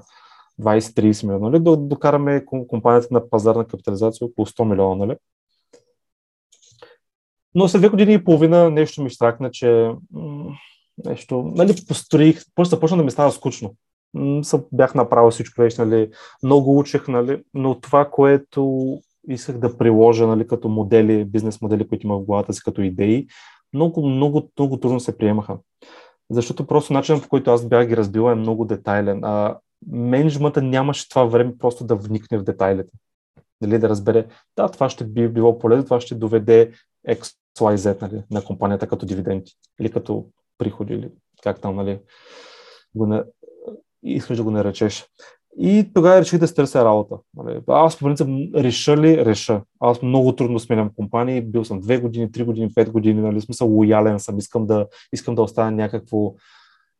20-30 0.60 1.26
милиона, 1.26 1.50
нали, 1.50 1.62
да 1.62 1.76
докараме 1.76 2.44
компанията 2.44 3.08
на 3.10 3.30
пазарна 3.30 3.66
капитализация 3.66 4.26
около 4.26 4.46
100 4.46 4.64
милиона, 4.64 5.06
нали, 5.06 5.16
но 7.54 7.68
след 7.68 7.80
две 7.80 7.88
години 7.88 8.14
и 8.14 8.24
половина 8.24 8.70
нещо 8.70 9.02
ми 9.02 9.10
стракна, 9.10 9.50
че 9.50 9.90
нещо, 11.04 11.52
нали, 11.54 11.74
построих, 11.88 12.44
после 12.54 12.70
започна 12.70 12.96
да 12.96 13.02
ми 13.02 13.10
става 13.10 13.32
скучно. 13.32 13.74
Бях 14.72 14.94
направил 14.94 15.30
всичко 15.30 15.60
вече, 15.62 15.84
нали, 15.84 16.10
много 16.42 16.78
учих, 16.78 17.08
нали, 17.08 17.42
но 17.54 17.80
това, 17.80 18.10
което 18.10 18.98
исках 19.28 19.58
да 19.58 19.78
приложа 19.78 20.26
нали, 20.26 20.46
като 20.46 20.68
модели, 20.68 21.24
бизнес 21.24 21.60
модели, 21.60 21.88
които 21.88 22.06
има 22.06 22.18
в 22.18 22.24
главата 22.24 22.52
си, 22.52 22.62
като 22.64 22.82
идеи, 22.82 23.26
много, 23.72 24.08
много, 24.08 24.50
много 24.58 24.76
трудно 24.76 25.00
се 25.00 25.18
приемаха. 25.18 25.58
Защото 26.30 26.66
просто 26.66 26.92
начинът, 26.92 27.22
по 27.22 27.28
който 27.28 27.50
аз 27.50 27.68
бях 27.68 27.88
ги 27.88 27.96
разбил 27.96 28.30
е 28.30 28.34
много 28.34 28.64
детайлен. 28.64 29.24
А 29.24 29.58
менеджмента 29.86 30.62
нямаше 30.62 31.08
това 31.08 31.24
време 31.24 31.58
просто 31.58 31.84
да 31.84 31.96
вникне 31.96 32.38
в 32.38 32.42
детайлите. 32.42 32.92
Нали, 33.60 33.78
да 33.78 33.88
разбере, 33.88 34.26
да, 34.56 34.68
това 34.68 34.88
ще 34.88 35.04
би 35.04 35.28
било 35.28 35.58
полезно, 35.58 35.84
това 35.84 36.00
ще 36.00 36.14
доведе 36.14 36.72
XYZ 37.08 38.02
нали, 38.02 38.22
на 38.30 38.44
компанията 38.44 38.86
като 38.86 39.06
дивиденти 39.06 39.52
или 39.80 39.90
като 39.90 40.26
приходи, 40.58 40.94
или 40.94 41.10
как 41.42 41.60
там 41.60 41.76
нали, 41.76 42.00
го 42.94 43.06
не, 43.06 43.22
искаш 44.02 44.36
да 44.36 44.42
го 44.42 44.50
наречеш. 44.50 45.06
И 45.58 45.90
тогава 45.94 46.20
реших 46.20 46.38
да 46.38 46.48
се 46.48 46.54
търся 46.54 46.84
работа. 46.84 47.16
Нали. 47.36 47.60
Аз 47.68 47.98
по 47.98 48.04
принцип 48.04 48.28
реша 48.54 48.96
ли, 48.96 49.24
реша. 49.24 49.62
Аз 49.80 50.02
много 50.02 50.36
трудно 50.36 50.58
сменям 50.58 50.90
компании, 50.96 51.42
бил 51.42 51.64
съм 51.64 51.82
2 51.82 52.00
години, 52.00 52.30
3 52.30 52.44
години, 52.44 52.70
5 52.70 52.90
години, 52.90 53.20
нали, 53.20 53.40
смисъл 53.40 53.68
лоялен 53.68 54.20
съм, 54.20 54.38
искам 54.38 54.66
да, 54.66 54.86
искам 55.12 55.34
да 55.34 55.42
оставя 55.42 55.70
някакво 55.70 56.34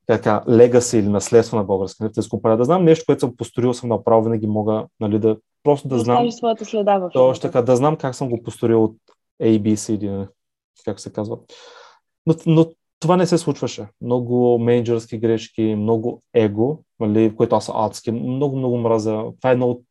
така, 0.07 0.43
легаси 0.49 0.99
или 0.99 1.09
наследство 1.09 1.57
на 1.57 1.65
българска 1.65 2.05
нали, 2.05 2.29
компания. 2.31 2.57
Да 2.57 2.65
знам 2.65 2.85
нещо, 2.85 3.05
което 3.07 3.21
съм 3.21 3.37
построил, 3.37 3.75
съм 3.75 3.89
направил, 3.89 4.23
винаги 4.23 4.47
мога 4.47 4.87
нали, 5.01 5.19
да 5.19 5.37
просто 5.63 5.89
да, 5.89 5.97
да 5.97 6.01
знам. 6.01 6.33
своята 6.33 6.65
следа 6.65 6.99
в 6.99 7.11
Точно 7.13 7.43
така, 7.43 7.63
да 7.63 7.77
знам 7.77 7.97
как 7.97 8.15
съм 8.15 8.29
го 8.29 8.43
построил 8.43 8.85
от 8.85 8.97
ABCD, 9.43 10.29
как 10.85 11.01
се 11.01 11.13
казва. 11.13 11.39
Но, 12.27 12.35
но 12.47 12.67
това 13.01 13.17
не 13.17 13.27
се 13.27 13.39
случваше. 13.39 13.87
Много 14.01 14.59
менеджерски 14.59 15.19
грешки, 15.19 15.75
много 15.75 16.23
его, 16.35 16.79
нали, 17.07 17.37
което 17.37 17.57
аз 17.57 17.71
адски, 17.75 18.13
много, 18.13 18.57
много 18.57 18.79
мразя. 18.79 19.25
Това 19.41 19.53
е 19.53 19.57
от 19.57 19.83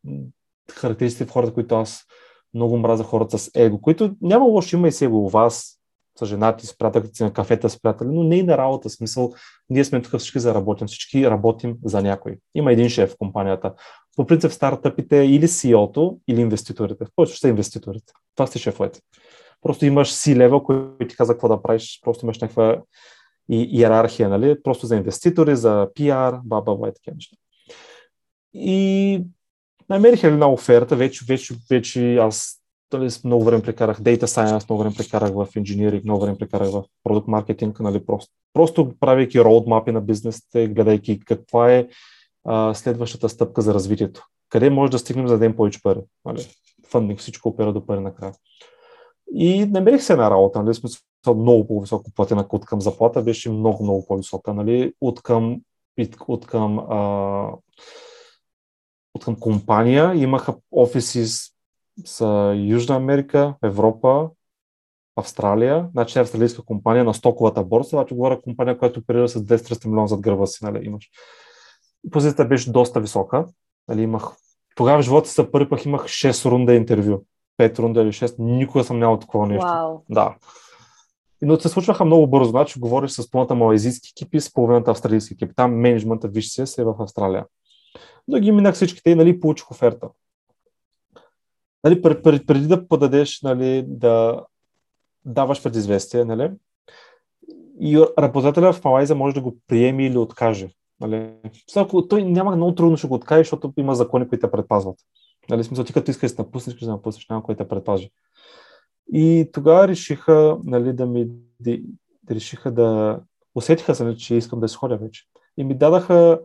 характеристики 0.72 1.30
в 1.30 1.34
хората, 1.34 1.54
които 1.54 1.76
аз 1.76 2.04
много 2.54 2.78
мразя 2.78 3.04
хората 3.04 3.38
с 3.38 3.52
его, 3.56 3.82
които 3.82 4.16
няма 4.22 4.46
лошо, 4.46 4.76
има 4.76 4.88
и 4.88 4.92
с 4.92 5.02
его 5.02 5.18
у 5.18 5.30
вас, 5.30 5.80
с 6.20 6.26
женати, 6.26 6.68
с 6.68 6.78
приятелите 6.78 7.24
на 7.24 7.34
кафета, 7.34 7.70
с 7.70 7.82
приятели, 7.82 8.08
но 8.12 8.24
не 8.24 8.36
и 8.36 8.44
на 8.44 8.58
работа. 8.58 8.90
Смисъл, 8.90 9.34
ние 9.70 9.84
сме 9.84 10.02
тук 10.02 10.20
всички 10.20 10.40
за 10.40 10.54
работим, 10.54 10.88
всички 10.88 11.30
работим 11.30 11.78
за 11.86 12.02
някой. 12.02 12.38
Има 12.56 12.72
един 12.72 12.90
шеф 12.90 13.12
в 13.12 13.18
компанията. 13.18 13.74
По 14.16 14.26
принцип 14.26 14.52
в 14.52 14.54
стартъпите 14.54 15.16
или 15.16 15.48
CEO-то, 15.48 16.18
или 16.28 16.42
инвеститорите. 16.42 17.06
Повече 17.16 17.34
ще 17.34 17.42
са 17.42 17.50
инвеститорите. 17.50 18.14
Това 18.36 18.48
сте 18.48 18.60
шефовете. 18.60 19.00
Просто 19.62 19.86
имаш 19.86 20.12
си 20.12 20.36
лева, 20.36 20.64
който 20.64 21.08
ти 21.08 21.16
каза 21.16 21.34
какво 21.34 21.48
да 21.48 21.62
правиш, 21.62 22.00
просто 22.04 22.26
имаш 22.26 22.40
някаква 22.40 22.82
иерархия, 23.50 24.30
нали? 24.30 24.64
Просто 24.64 24.88
за 24.88 24.96
инвеститори, 24.96 25.56
за 25.56 25.88
пиар, 25.96 26.40
баба, 26.44 26.76
ба 26.76 26.88
и 26.88 26.94
такива 26.94 27.16
неща. 27.16 27.36
И 28.54 29.24
намерих 29.90 30.24
една 30.24 30.52
оферта, 30.52 30.96
вече, 30.96 31.26
вече, 31.26 31.54
вече 31.70 32.16
аз 32.16 32.60
дали, 32.92 33.10
много 33.24 33.44
време 33.44 33.64
прекарах 33.64 34.02
Data 34.02 34.24
Science, 34.24 34.70
много 34.70 34.84
време 34.84 34.96
прекарах 34.96 35.32
в 35.34 35.48
инженеринг, 35.56 36.04
много 36.04 36.22
време 36.22 36.38
прекарах 36.38 36.70
в 36.70 36.84
продукт 37.04 37.28
маркетинг, 37.28 37.80
нали, 37.80 38.06
просто, 38.06 38.32
просто 38.54 38.94
правейки 39.00 39.44
роудмапи 39.44 39.92
на 39.92 40.02
бизнесите, 40.02 40.68
гледайки 40.68 41.20
каква 41.20 41.74
е 41.74 41.88
а, 42.46 42.74
следващата 42.74 43.30
стъпка 43.30 43.62
за 43.62 43.74
развитието. 43.74 44.26
Къде 44.50 44.70
може 44.70 44.92
да 44.92 45.00
стигнем 45.00 45.28
за 45.28 45.34
дадем 45.34 45.56
повече 45.56 45.82
пари? 45.84 46.00
Нали? 46.26 46.48
Фандинг, 46.90 47.20
всичко 47.20 47.50
опира 47.50 47.74
до 47.74 47.86
пари 47.86 48.00
накрая. 48.00 48.34
И 49.36 49.66
намерих 49.66 50.04
се 50.04 50.16
на 50.16 50.32
работа, 50.32 50.64
нали, 50.64 50.76
смисъл 50.76 51.02
много 51.28 51.68
по-високо 51.68 52.12
платена 52.12 52.46
от 52.50 52.66
към 52.66 52.82
заплата, 52.82 53.22
беше 53.22 53.50
много, 53.50 53.84
много 53.84 54.08
по-висока, 54.08 54.54
нали, 54.54 54.94
от 55.02 55.22
към, 55.22 55.62
от 56.28 56.48
към, 56.48 56.80
а, 56.80 57.52
от 59.14 59.26
към 59.26 59.36
компания, 59.36 60.16
имаха 60.16 60.56
офиси 60.72 61.26
са 62.06 62.54
Южна 62.58 62.96
Америка, 62.96 63.56
Европа, 63.64 64.30
Австралия, 65.16 65.90
значи 65.92 66.20
австралийска 66.20 66.62
компания 66.62 67.04
на 67.04 67.14
стоковата 67.14 67.64
борса, 67.64 67.96
обаче 67.96 68.16
говоря 68.16 68.42
компания, 68.42 68.78
която 68.78 69.00
оперира 69.00 69.30
с 69.30 69.40
200 69.40 69.86
милиона 69.86 70.08
зад 70.08 70.22
гърба 70.22 70.46
си, 70.46 70.66
нали, 70.66 70.86
имаш. 70.86 71.10
Позицията 72.12 72.46
беше 72.46 72.72
доста 72.72 73.00
висока, 73.00 73.46
нали, 73.88 74.02
имах 74.02 74.24
тогава 74.76 75.02
в 75.02 75.06
живота 75.06 75.30
си 75.30 75.52
първи 75.52 75.70
пък 75.70 75.86
имах 75.86 76.04
6 76.04 76.50
рунда 76.50 76.74
интервю. 76.74 77.24
5 77.58 77.80
рунда 77.80 78.02
или 78.02 78.12
6, 78.12 78.36
никога 78.40 78.84
съм 78.84 79.00
нямал 79.00 79.20
такова 79.20 79.48
нещо. 79.48 79.66
Wow. 79.66 80.02
Да. 80.10 80.36
Но 81.42 81.60
се 81.60 81.70
случваха 81.70 82.06
много 82.06 82.28
бързо. 82.28 82.50
Значи 82.50 82.80
говориш 82.80 83.12
с 83.12 83.32
половината 83.32 83.56
малайзийски 83.56 84.14
екипи, 84.16 84.40
с 84.40 84.54
половината 84.54 84.92
австралийски 84.92 85.34
екипи. 85.34 85.56
Там 85.56 85.76
менеджмента, 85.76 86.28
виж 86.28 86.50
се, 86.50 86.82
е 86.82 86.86
в 86.86 86.96
Австралия. 87.00 87.46
Но 88.28 88.40
ги 88.40 88.52
минах 88.52 88.76
всичките 88.76 89.10
и 89.10 89.16
нали, 89.16 89.40
получих 89.40 89.72
оферта. 89.72 90.10
Нали, 91.84 92.02
преди, 92.02 92.46
преди 92.46 92.68
да 92.68 92.88
подадеш, 92.88 93.42
нали, 93.42 93.84
да 93.88 94.46
даваш 95.26 95.64
предизвестие, 95.64 96.26
нали, 96.26 96.52
и 97.82 98.06
работодателя 98.20 98.74
в 98.74 98.84
Малайзия 98.84 99.16
може 99.16 99.36
да 99.36 99.42
го 99.42 99.58
приеме 99.68 100.06
или 100.06 100.18
откаже. 100.18 100.70
Нали? 101.02 101.34
Ако 101.76 102.08
той 102.08 102.24
няма 102.24 102.56
много 102.56 102.76
трудно 102.76 102.98
ще 102.98 103.08
го 103.08 103.16
откаже, 103.16 103.40
защото 103.40 103.74
има 103.78 103.96
закони, 103.96 104.28
които 104.28 104.48
те 104.48 104.52
предпазват. 104.52 104.96
Нали? 105.50 105.64
Смисъл, 105.64 105.86
ти 105.86 105.94
като 105.94 106.12
искаш 106.12 106.32
да 106.32 106.44
напуснеш, 106.44 106.74
искаш 106.74 106.86
да 106.86 106.92
напуснеш, 106.92 107.30
няма 107.30 107.44
кой 107.44 107.56
те 107.56 107.68
предпази. 107.68 108.12
И 109.14 109.50
тогава 109.54 109.88
решиха 109.88 110.58
нали, 110.64 110.94
да 110.94 111.06
ми 111.06 111.28
да, 111.60 111.78
решиха 112.32 112.72
да 112.72 113.20
усетиха 113.56 113.96
се, 113.96 114.04
нали, 114.04 114.18
че 114.18 114.36
искам 114.36 114.60
да 114.60 114.68
се 114.68 114.78
ходя 114.78 114.98
вече. 114.98 115.24
И 115.58 115.64
ми 115.64 115.78
дадаха 115.78 116.40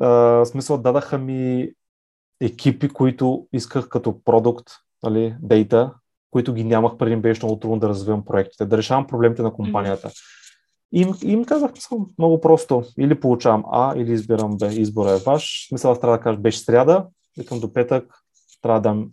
а, 0.00 0.44
смисъл, 0.44 0.78
дадаха 0.78 1.18
ми 1.18 1.70
екипи, 2.40 2.88
които 2.88 3.48
исках 3.52 3.88
като 3.88 4.22
продукт, 4.24 4.66
нали, 5.02 5.36
дейта, 5.42 5.94
които 6.30 6.54
ги 6.54 6.64
нямах 6.64 6.96
преди, 6.96 7.16
беше 7.16 7.46
много 7.46 7.60
трудно 7.60 7.78
да 7.78 7.88
развивам 7.88 8.24
проектите, 8.24 8.66
да 8.66 8.78
решавам 8.78 9.06
проблемите 9.06 9.42
на 9.42 9.52
компанията. 9.52 10.10
И 10.92 11.00
им, 11.00 11.14
им 11.22 11.44
казах 11.44 11.70
съм 11.78 12.06
много 12.18 12.40
просто. 12.40 12.84
Или 12.98 13.20
получавам 13.20 13.64
А, 13.72 13.96
или 13.96 14.12
избирам 14.12 14.56
Б. 14.56 14.66
Избора 14.66 15.10
е 15.10 15.16
ваш. 15.16 15.68
Мисля, 15.72 16.00
трябва 16.00 16.16
да 16.16 16.22
кажа, 16.22 16.38
беше 16.38 16.58
сряда, 16.58 17.06
викам 17.38 17.60
до 17.60 17.72
петък, 17.72 18.14
трябва 18.62 18.80
да 18.80 18.88
дам 18.88 19.10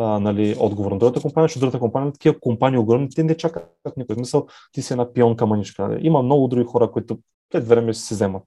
а, 0.00 0.20
нали, 0.20 0.56
отговор 0.60 0.92
на 0.92 0.98
другата 0.98 1.20
компания, 1.20 1.44
защото 1.44 1.60
другата 1.60 1.78
компания, 1.78 2.12
такива 2.12 2.40
компании 2.40 2.78
огромни, 2.78 3.10
те 3.10 3.22
не 3.22 3.36
чакат 3.36 3.96
никой. 3.96 4.16
Мисъл, 4.16 4.46
ти 4.72 4.82
си 4.82 4.92
една 4.92 5.12
пионка 5.12 5.46
маничка. 5.46 5.98
Има 6.00 6.22
много 6.22 6.48
други 6.48 6.64
хора, 6.64 6.90
които 6.90 7.18
след 7.52 7.68
време 7.68 7.94
си 7.94 8.02
се 8.02 8.14
вземат. 8.14 8.42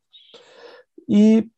И 1.10 1.50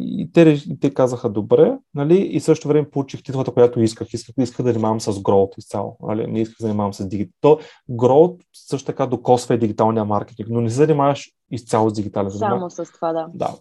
и 0.00 0.32
те, 0.32 0.62
те 0.80 0.94
казаха 0.94 1.30
добре, 1.30 1.78
нали? 1.94 2.18
и 2.18 2.40
също 2.40 2.68
време 2.68 2.90
получих 2.90 3.22
титлата, 3.22 3.52
която 3.52 3.80
исках. 3.80 4.14
Исках, 4.14 4.34
исках 4.38 4.66
да 4.66 4.72
занимавам 4.72 5.00
с 5.00 5.12
growth 5.12 5.58
изцяло. 5.58 5.96
Нали? 6.02 6.26
Не 6.26 6.40
исках 6.40 6.56
да 6.60 6.66
занимавам 6.66 6.94
с 6.94 7.08
дигитал. 7.08 7.58
Growth 7.90 8.40
също 8.52 8.86
така 8.86 9.06
докосва 9.06 9.54
и 9.54 9.58
дигиталния 9.58 10.04
маркетинг, 10.04 10.48
но 10.50 10.60
не 10.60 10.70
се 10.70 10.76
занимаваш 10.76 11.30
изцяло 11.50 11.90
с 11.90 11.92
дигитален. 11.92 12.30
Само 12.30 12.70
с 12.70 12.84
това, 12.92 13.12
да. 13.12 13.26
да. 13.34 13.54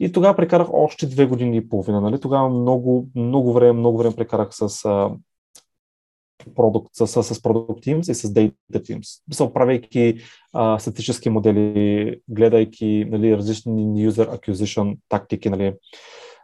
И 0.00 0.12
тогава 0.12 0.36
прекарах 0.36 0.68
още 0.72 1.06
две 1.06 1.26
години 1.26 1.56
и 1.56 1.68
половина. 1.68 2.00
Нали? 2.00 2.20
Тогава 2.20 2.48
много, 2.48 3.08
много 3.14 3.52
време, 3.52 3.72
много 3.72 3.98
време 3.98 4.16
прекарах 4.16 4.48
с 4.52 4.84
продукт, 6.54 6.90
с, 6.94 7.06
с, 7.06 7.22
с 7.22 7.34
Product 7.34 7.86
Teams 7.86 8.10
и 8.10 8.14
с 8.14 8.28
Data 8.28 8.52
Teams. 8.72 9.22
Мисъл, 9.28 9.52
правейки 9.52 10.20
а, 10.52 10.78
статически 10.78 11.30
модели, 11.30 12.20
гледайки 12.28 13.06
нали, 13.10 13.36
различни 13.36 14.10
user 14.10 14.38
acquisition 14.38 14.98
тактики, 15.08 15.50
нали, 15.50 15.74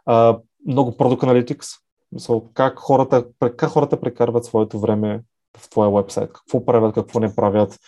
а, 0.05 0.39
много 0.67 0.91
Product 0.91 1.23
Analytics, 1.23 1.79
мисъл, 2.11 2.49
как, 2.53 2.79
хората, 2.79 3.25
как 3.39 3.69
хората 3.69 3.99
прекарват 3.99 4.45
своето 4.45 4.79
време 4.79 5.21
в 5.57 5.69
твоя 5.69 5.89
вебсайт, 5.91 6.33
какво 6.33 6.65
правят, 6.65 6.93
какво 6.93 7.19
не 7.19 7.35
правят. 7.35 7.79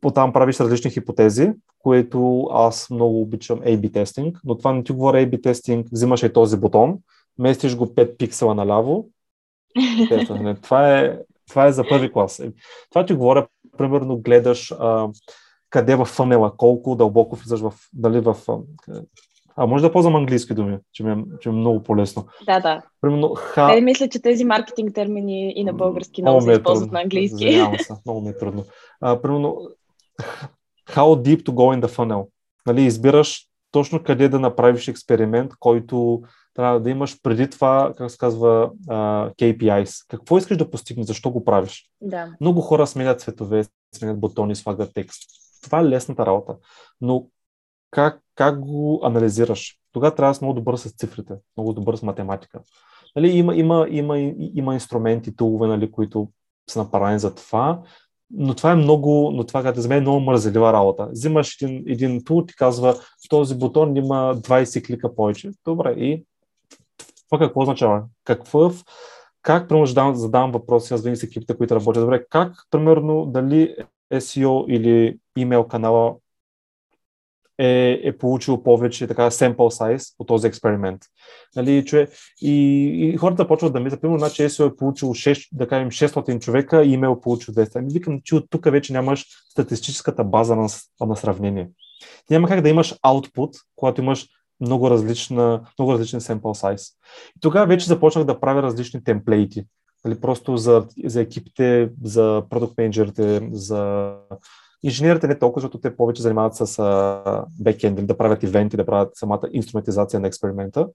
Потам 0.00 0.32
правиш 0.32 0.60
различни 0.60 0.90
хипотези, 0.90 1.52
което 1.78 2.48
аз 2.52 2.90
много 2.90 3.20
обичам 3.20 3.60
A-B 3.60 3.92
тестинг, 3.92 4.38
но 4.44 4.58
това 4.58 4.72
не 4.72 4.84
ти 4.84 4.92
говоря 4.92 5.26
A-B 5.26 5.42
тестинг, 5.42 5.86
взимаш 5.92 6.22
и 6.22 6.32
този 6.32 6.56
бутон, 6.56 6.98
местиш 7.38 7.76
го 7.76 7.86
5 7.86 8.16
пиксела 8.16 8.54
наляво 8.54 9.08
това, 10.62 10.98
е, 10.98 11.18
това 11.48 11.66
е 11.66 11.72
за 11.72 11.88
първи 11.88 12.12
клас. 12.12 12.42
Това 12.90 13.06
ти 13.06 13.14
говоря, 13.14 13.46
примерно, 13.78 14.18
гледаш 14.18 14.72
а, 14.72 15.08
къде 15.70 15.96
в 15.96 16.04
фънела, 16.04 16.56
колко 16.56 16.96
дълбоко 16.96 17.36
влизаш 17.36 17.60
в, 17.60 17.72
дали 17.92 18.20
в... 18.20 18.36
А, 19.56 19.66
може 19.66 19.82
да 19.82 19.92
ползвам 19.92 20.16
английски 20.16 20.54
думи, 20.54 20.78
че 20.92 21.04
ми 21.04 21.10
е, 21.12 21.16
че 21.40 21.48
ми 21.48 21.54
е 21.54 21.58
много 21.58 21.82
по-лесно. 21.82 22.26
Да, 22.46 22.60
да. 22.60 22.82
Примерно, 23.00 23.34
ха... 23.34 23.74
Не, 23.74 23.80
мисля, 23.80 24.08
че 24.08 24.22
тези 24.22 24.44
маркетинг 24.44 24.94
термини 24.94 25.52
и 25.56 25.64
на 25.64 25.72
български 25.72 26.22
много, 26.22 26.36
много 26.36 26.46
се 26.46 26.52
е 26.52 26.56
използват 26.56 26.92
на 26.92 27.00
английски. 27.00 27.64
се, 27.78 27.92
много 28.06 28.20
ми 28.20 28.28
е 28.28 28.36
трудно. 28.36 28.64
А, 29.00 29.22
примерно, 29.22 29.68
how 30.86 31.22
deep 31.22 31.42
to 31.42 31.52
go 31.52 31.78
in 31.78 31.80
the 31.80 31.96
funnel. 31.96 32.28
Нали, 32.66 32.82
избираш 32.82 33.48
точно 33.70 34.02
къде 34.02 34.28
да 34.28 34.40
направиш 34.40 34.88
експеримент, 34.88 35.52
който 35.58 36.22
трябва 36.54 36.80
да 36.80 36.90
имаш 36.90 37.22
преди 37.22 37.50
това, 37.50 37.92
как 37.96 38.10
се 38.10 38.18
казва, 38.18 38.70
uh, 38.88 39.34
KPIs. 39.34 40.06
Какво 40.08 40.38
искаш 40.38 40.56
да 40.56 40.70
постигнеш, 40.70 41.06
защо 41.06 41.30
го 41.30 41.44
правиш? 41.44 41.90
Да. 42.00 42.34
Много 42.40 42.60
хора 42.60 42.86
сменят 42.86 43.20
цветове, 43.20 43.64
сменят 43.94 44.20
бутони, 44.20 44.56
слагат 44.56 44.94
текст. 44.94 45.22
Това 45.62 45.80
е 45.80 45.84
лесната 45.84 46.26
работа. 46.26 46.56
Но 47.00 47.26
как, 47.90 48.20
как 48.34 48.60
го 48.60 49.00
анализираш? 49.02 49.78
Тогава 49.92 50.14
трябва 50.14 50.30
да 50.30 50.34
си 50.34 50.44
много 50.44 50.54
добър 50.54 50.76
с 50.76 50.92
цифрите, 50.92 51.34
много 51.56 51.72
добър 51.72 51.96
с 51.96 52.02
математика. 52.02 52.60
Нали, 53.16 53.28
има, 53.28 53.56
има, 53.56 53.86
има, 53.90 54.18
има 54.54 54.74
инструменти, 54.74 55.36
тулове, 55.36 55.66
нали, 55.66 55.90
които 55.90 56.28
са 56.70 56.78
направени 56.78 57.18
за 57.18 57.34
това, 57.34 57.82
но 58.30 58.54
това 58.54 58.72
е 58.72 58.76
много, 58.76 59.30
но 59.34 59.44
това 59.44 59.72
за 59.76 59.88
мен 59.88 59.98
е 59.98 60.00
много 60.00 60.20
мързелива 60.20 60.72
работа. 60.72 61.08
Взимаш 61.10 61.62
един, 61.62 61.84
един 61.86 62.24
тул, 62.24 62.44
ти 62.46 62.56
казва, 62.56 62.94
този 63.28 63.58
бутон 63.58 63.96
има 63.96 64.36
20 64.36 64.86
клика 64.86 65.14
повече. 65.14 65.50
Добре, 65.64 65.90
и 65.92 66.24
това 67.28 67.38
какво 67.38 67.60
означава? 67.60 68.02
Какво, 68.24 68.70
как, 69.42 69.68
примерно, 69.68 69.86
задавам, 69.86 70.14
задавам 70.14 70.52
въпроси, 70.52 70.94
аз 70.94 71.02
винаги 71.02 71.16
с 71.20 71.22
екипите, 71.22 71.56
които 71.56 71.74
работят 71.74 72.02
добре, 72.02 72.24
как, 72.30 72.52
примерно, 72.70 73.26
дали 73.26 73.76
SEO 74.12 74.66
или 74.66 75.18
имейл 75.36 75.64
канала 75.64 76.16
е, 77.58 78.00
е 78.04 78.18
получил 78.18 78.62
повече 78.62 79.06
така 79.06 79.30
sample 79.30 79.54
size 79.54 80.14
от 80.18 80.28
този 80.28 80.46
експеримент. 80.46 81.00
Нали, 81.56 81.84
че, 81.84 82.08
и, 82.42 82.84
и 83.14 83.16
хората 83.16 83.48
почват 83.48 83.72
да 83.72 83.80
мислят, 83.80 84.00
примерно, 84.00 84.18
значи 84.18 84.42
SEO 84.42 84.72
е 84.72 84.76
получил 84.76 85.08
6, 85.08 85.48
да 85.52 85.68
кажем 85.68 85.90
600 85.90 86.40
човека 86.40 86.84
и 86.84 86.92
имейл 86.92 87.20
получил 87.20 87.54
200. 87.54 87.76
Ами 87.76 87.92
викам, 87.92 88.20
че 88.24 88.36
от 88.36 88.44
тук 88.50 88.70
вече 88.70 88.92
нямаш 88.92 89.26
статистическата 89.50 90.24
база 90.24 90.56
на, 90.56 90.68
на 91.00 91.16
сравнение. 91.16 91.68
Няма 92.30 92.48
как 92.48 92.60
да 92.60 92.68
имаш 92.68 92.94
output, 93.06 93.60
когато 93.76 94.00
имаш 94.00 94.26
много, 94.60 94.90
различна, 94.90 95.60
много 95.78 95.92
различен 95.92 96.20
sample 96.20 96.40
size. 96.40 96.94
И 97.36 97.40
тогава 97.40 97.66
вече 97.66 97.86
започнах 97.86 98.24
да 98.24 98.40
правя 98.40 98.62
различни 98.62 99.04
темплейти. 99.04 99.64
Нали, 100.04 100.20
просто 100.20 100.56
за, 100.56 100.86
за 101.04 101.20
екипите, 101.20 101.90
за 102.02 102.42
продукт 102.50 102.78
менеджерите, 102.78 103.48
за 103.52 104.12
инженерите 104.82 105.28
не 105.28 105.38
толкова, 105.38 105.60
защото 105.60 105.80
те 105.80 105.96
повече 105.96 106.22
занимават 106.22 106.54
с 106.54 107.44
бекенд, 107.60 108.06
да 108.06 108.18
правят 108.18 108.42
ивенти, 108.42 108.76
да 108.76 108.86
правят 108.86 109.16
самата 109.16 109.48
инструментизация 109.52 110.20
на 110.20 110.26
експеримента. 110.26 110.88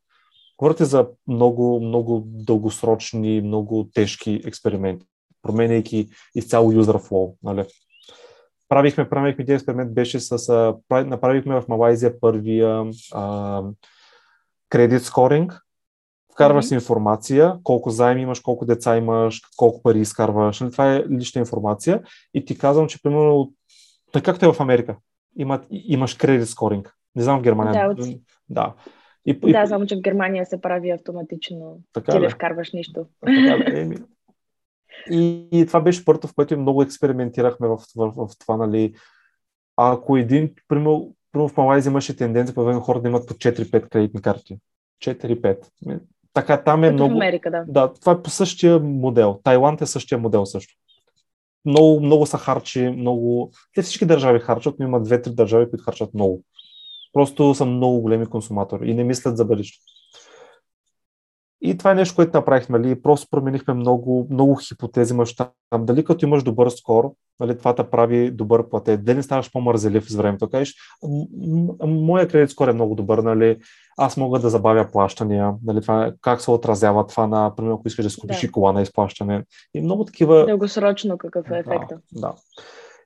Говорите 0.57 0.85
за 0.85 1.07
много, 1.27 1.79
много 1.79 2.23
дългосрочни, 2.25 3.41
много 3.41 3.89
тежки 3.93 4.41
експерименти, 4.45 5.05
променяйки 5.41 6.09
изцяло 6.35 6.71
user 6.71 7.09
flow. 7.09 7.35
Нали? 7.43 7.65
правихме, 8.73 9.09
правихме 9.09 9.41
един 9.41 9.55
експеримент, 9.55 9.93
беше 9.93 10.19
с, 10.19 10.49
а, 10.49 11.03
направихме 11.03 11.61
в 11.61 11.67
Малайзия 11.67 12.19
първия 12.19 12.85
кредит 14.69 15.03
скоринг. 15.03 15.59
Вкарваш 16.33 16.65
mm-hmm. 16.65 16.73
информация, 16.73 17.55
колко 17.63 17.89
заем 17.89 18.17
имаш, 18.17 18.39
колко 18.39 18.65
деца 18.65 18.97
имаш, 18.97 19.41
колко 19.57 19.81
пари 19.83 19.99
изкарваш. 19.99 20.59
Нали, 20.59 20.71
това 20.71 20.95
е 20.95 21.03
лична 21.09 21.39
информация. 21.39 22.01
И 22.33 22.45
ти 22.45 22.57
казвам, 22.57 22.87
че 22.87 23.01
примерно, 23.01 23.53
така 24.13 24.31
както 24.31 24.45
е 24.45 24.53
в 24.53 24.59
Америка, 24.59 24.95
има, 25.37 25.61
имаш 25.69 26.13
кредит 26.13 26.49
скоринг. 26.49 26.95
Не 27.15 27.23
знам 27.23 27.39
в 27.39 27.43
Германия. 27.43 27.87
Да, 27.87 27.91
от... 27.91 28.09
да. 28.49 28.73
И, 29.25 29.39
да, 29.39 29.67
само 29.67 29.85
че 29.85 29.95
в 29.95 30.01
Германия 30.01 30.45
се 30.45 30.61
прави 30.61 30.89
автоматично. 30.89 31.79
Така 31.93 32.11
ти 32.11 32.19
не 32.19 32.29
вкарваш 32.29 32.71
нищо. 32.71 33.05
Така, 33.25 33.63
еми, 33.79 33.95
и, 35.11 35.47
и 35.51 35.65
това 35.65 35.81
беше 35.81 36.05
първото, 36.05 36.27
в 36.27 36.35
което 36.35 36.59
много 36.59 36.81
експериментирахме 36.81 37.67
в, 37.67 37.77
в, 37.77 38.11
в, 38.15 38.27
в 38.27 38.39
това, 38.39 38.57
нали. 38.57 38.93
Ако 39.77 40.17
един, 40.17 40.53
примерно, 40.67 41.15
в 41.33 41.51
Малайзия 41.57 41.91
имаше 41.91 42.15
тенденция, 42.15 42.55
по 42.55 42.79
хора 42.79 43.01
да 43.01 43.09
имат 43.09 43.27
по 43.27 43.33
4-5 43.33 43.89
кредитни 43.89 44.21
карти. 44.21 44.57
4-5. 45.03 45.69
Така, 46.33 46.63
там 46.63 46.83
е 46.83 46.87
Като 46.87 46.93
много... 46.93 47.13
В 47.13 47.15
Америка, 47.15 47.51
да. 47.51 47.65
Да, 47.67 47.93
това 47.93 48.11
е 48.11 48.21
по 48.21 48.29
същия 48.29 48.79
модел. 48.79 49.39
Тайланд 49.43 49.81
е 49.81 49.85
същия 49.85 50.17
модел 50.17 50.45
също. 50.45 50.73
Много, 51.65 51.99
много 51.99 52.25
са 52.25 52.37
харчи, 52.37 52.89
много... 52.89 53.51
Те 53.75 53.81
всички 53.81 54.05
държави 54.05 54.39
харчат, 54.39 54.75
но 54.79 54.85
има 54.85 55.03
две-три 55.03 55.31
държави, 55.31 55.69
които 55.69 55.83
харчат 55.83 56.13
много. 56.13 56.43
Просто 57.13 57.55
са 57.55 57.65
много 57.65 58.01
големи 58.01 58.25
консуматори 58.25 58.89
и 58.89 58.93
не 58.93 59.03
мислят 59.03 59.37
за 59.37 59.45
бъдещето. 59.45 59.92
И 61.65 61.77
това 61.77 61.91
е 61.91 61.95
нещо, 61.95 62.15
което 62.15 62.37
направихме. 62.37 62.79
Нали? 62.79 63.01
Просто 63.01 63.27
променихме 63.31 63.73
много, 63.73 64.27
много 64.29 64.55
хипотези 64.55 65.13
мащаб. 65.13 65.47
Дали 65.79 66.03
като 66.03 66.25
имаш 66.25 66.43
добър 66.43 66.69
скор, 66.69 67.11
нали, 67.39 67.57
това 67.57 67.75
те 67.75 67.83
прави 67.83 68.31
добър 68.31 68.69
платец. 68.69 68.99
Дали 69.03 69.17
не 69.17 69.23
ставаш 69.23 69.51
по-мързелив 69.51 70.11
с 70.11 70.15
времето. 70.15 70.49
Кажеш, 70.49 70.75
моя 71.87 72.27
кредит 72.27 72.49
скор 72.49 72.67
е 72.67 72.73
много 72.73 72.95
добър, 72.95 73.17
нали? 73.17 73.57
аз 73.97 74.17
мога 74.17 74.39
да 74.39 74.49
забавя 74.49 74.87
плащания. 74.91 75.53
Нали, 75.63 75.81
това, 75.81 76.05
е, 76.05 76.11
как 76.21 76.41
се 76.41 76.51
отразява 76.51 77.07
това 77.07 77.27
на, 77.27 77.55
примерно, 77.55 77.75
ако 77.75 77.87
искаш 77.87 78.05
да 78.05 78.09
скупиш 78.09 78.41
да. 78.41 78.51
кола 78.51 78.71
на 78.71 78.81
изплащане. 78.81 79.43
И 79.73 79.81
много 79.81 80.05
такива... 80.05 80.45
Дългосрочно 80.45 81.17
какъв 81.17 81.51
е 81.51 81.57
ефекта. 81.57 81.97
Да, 82.11 82.21
да. 82.21 82.33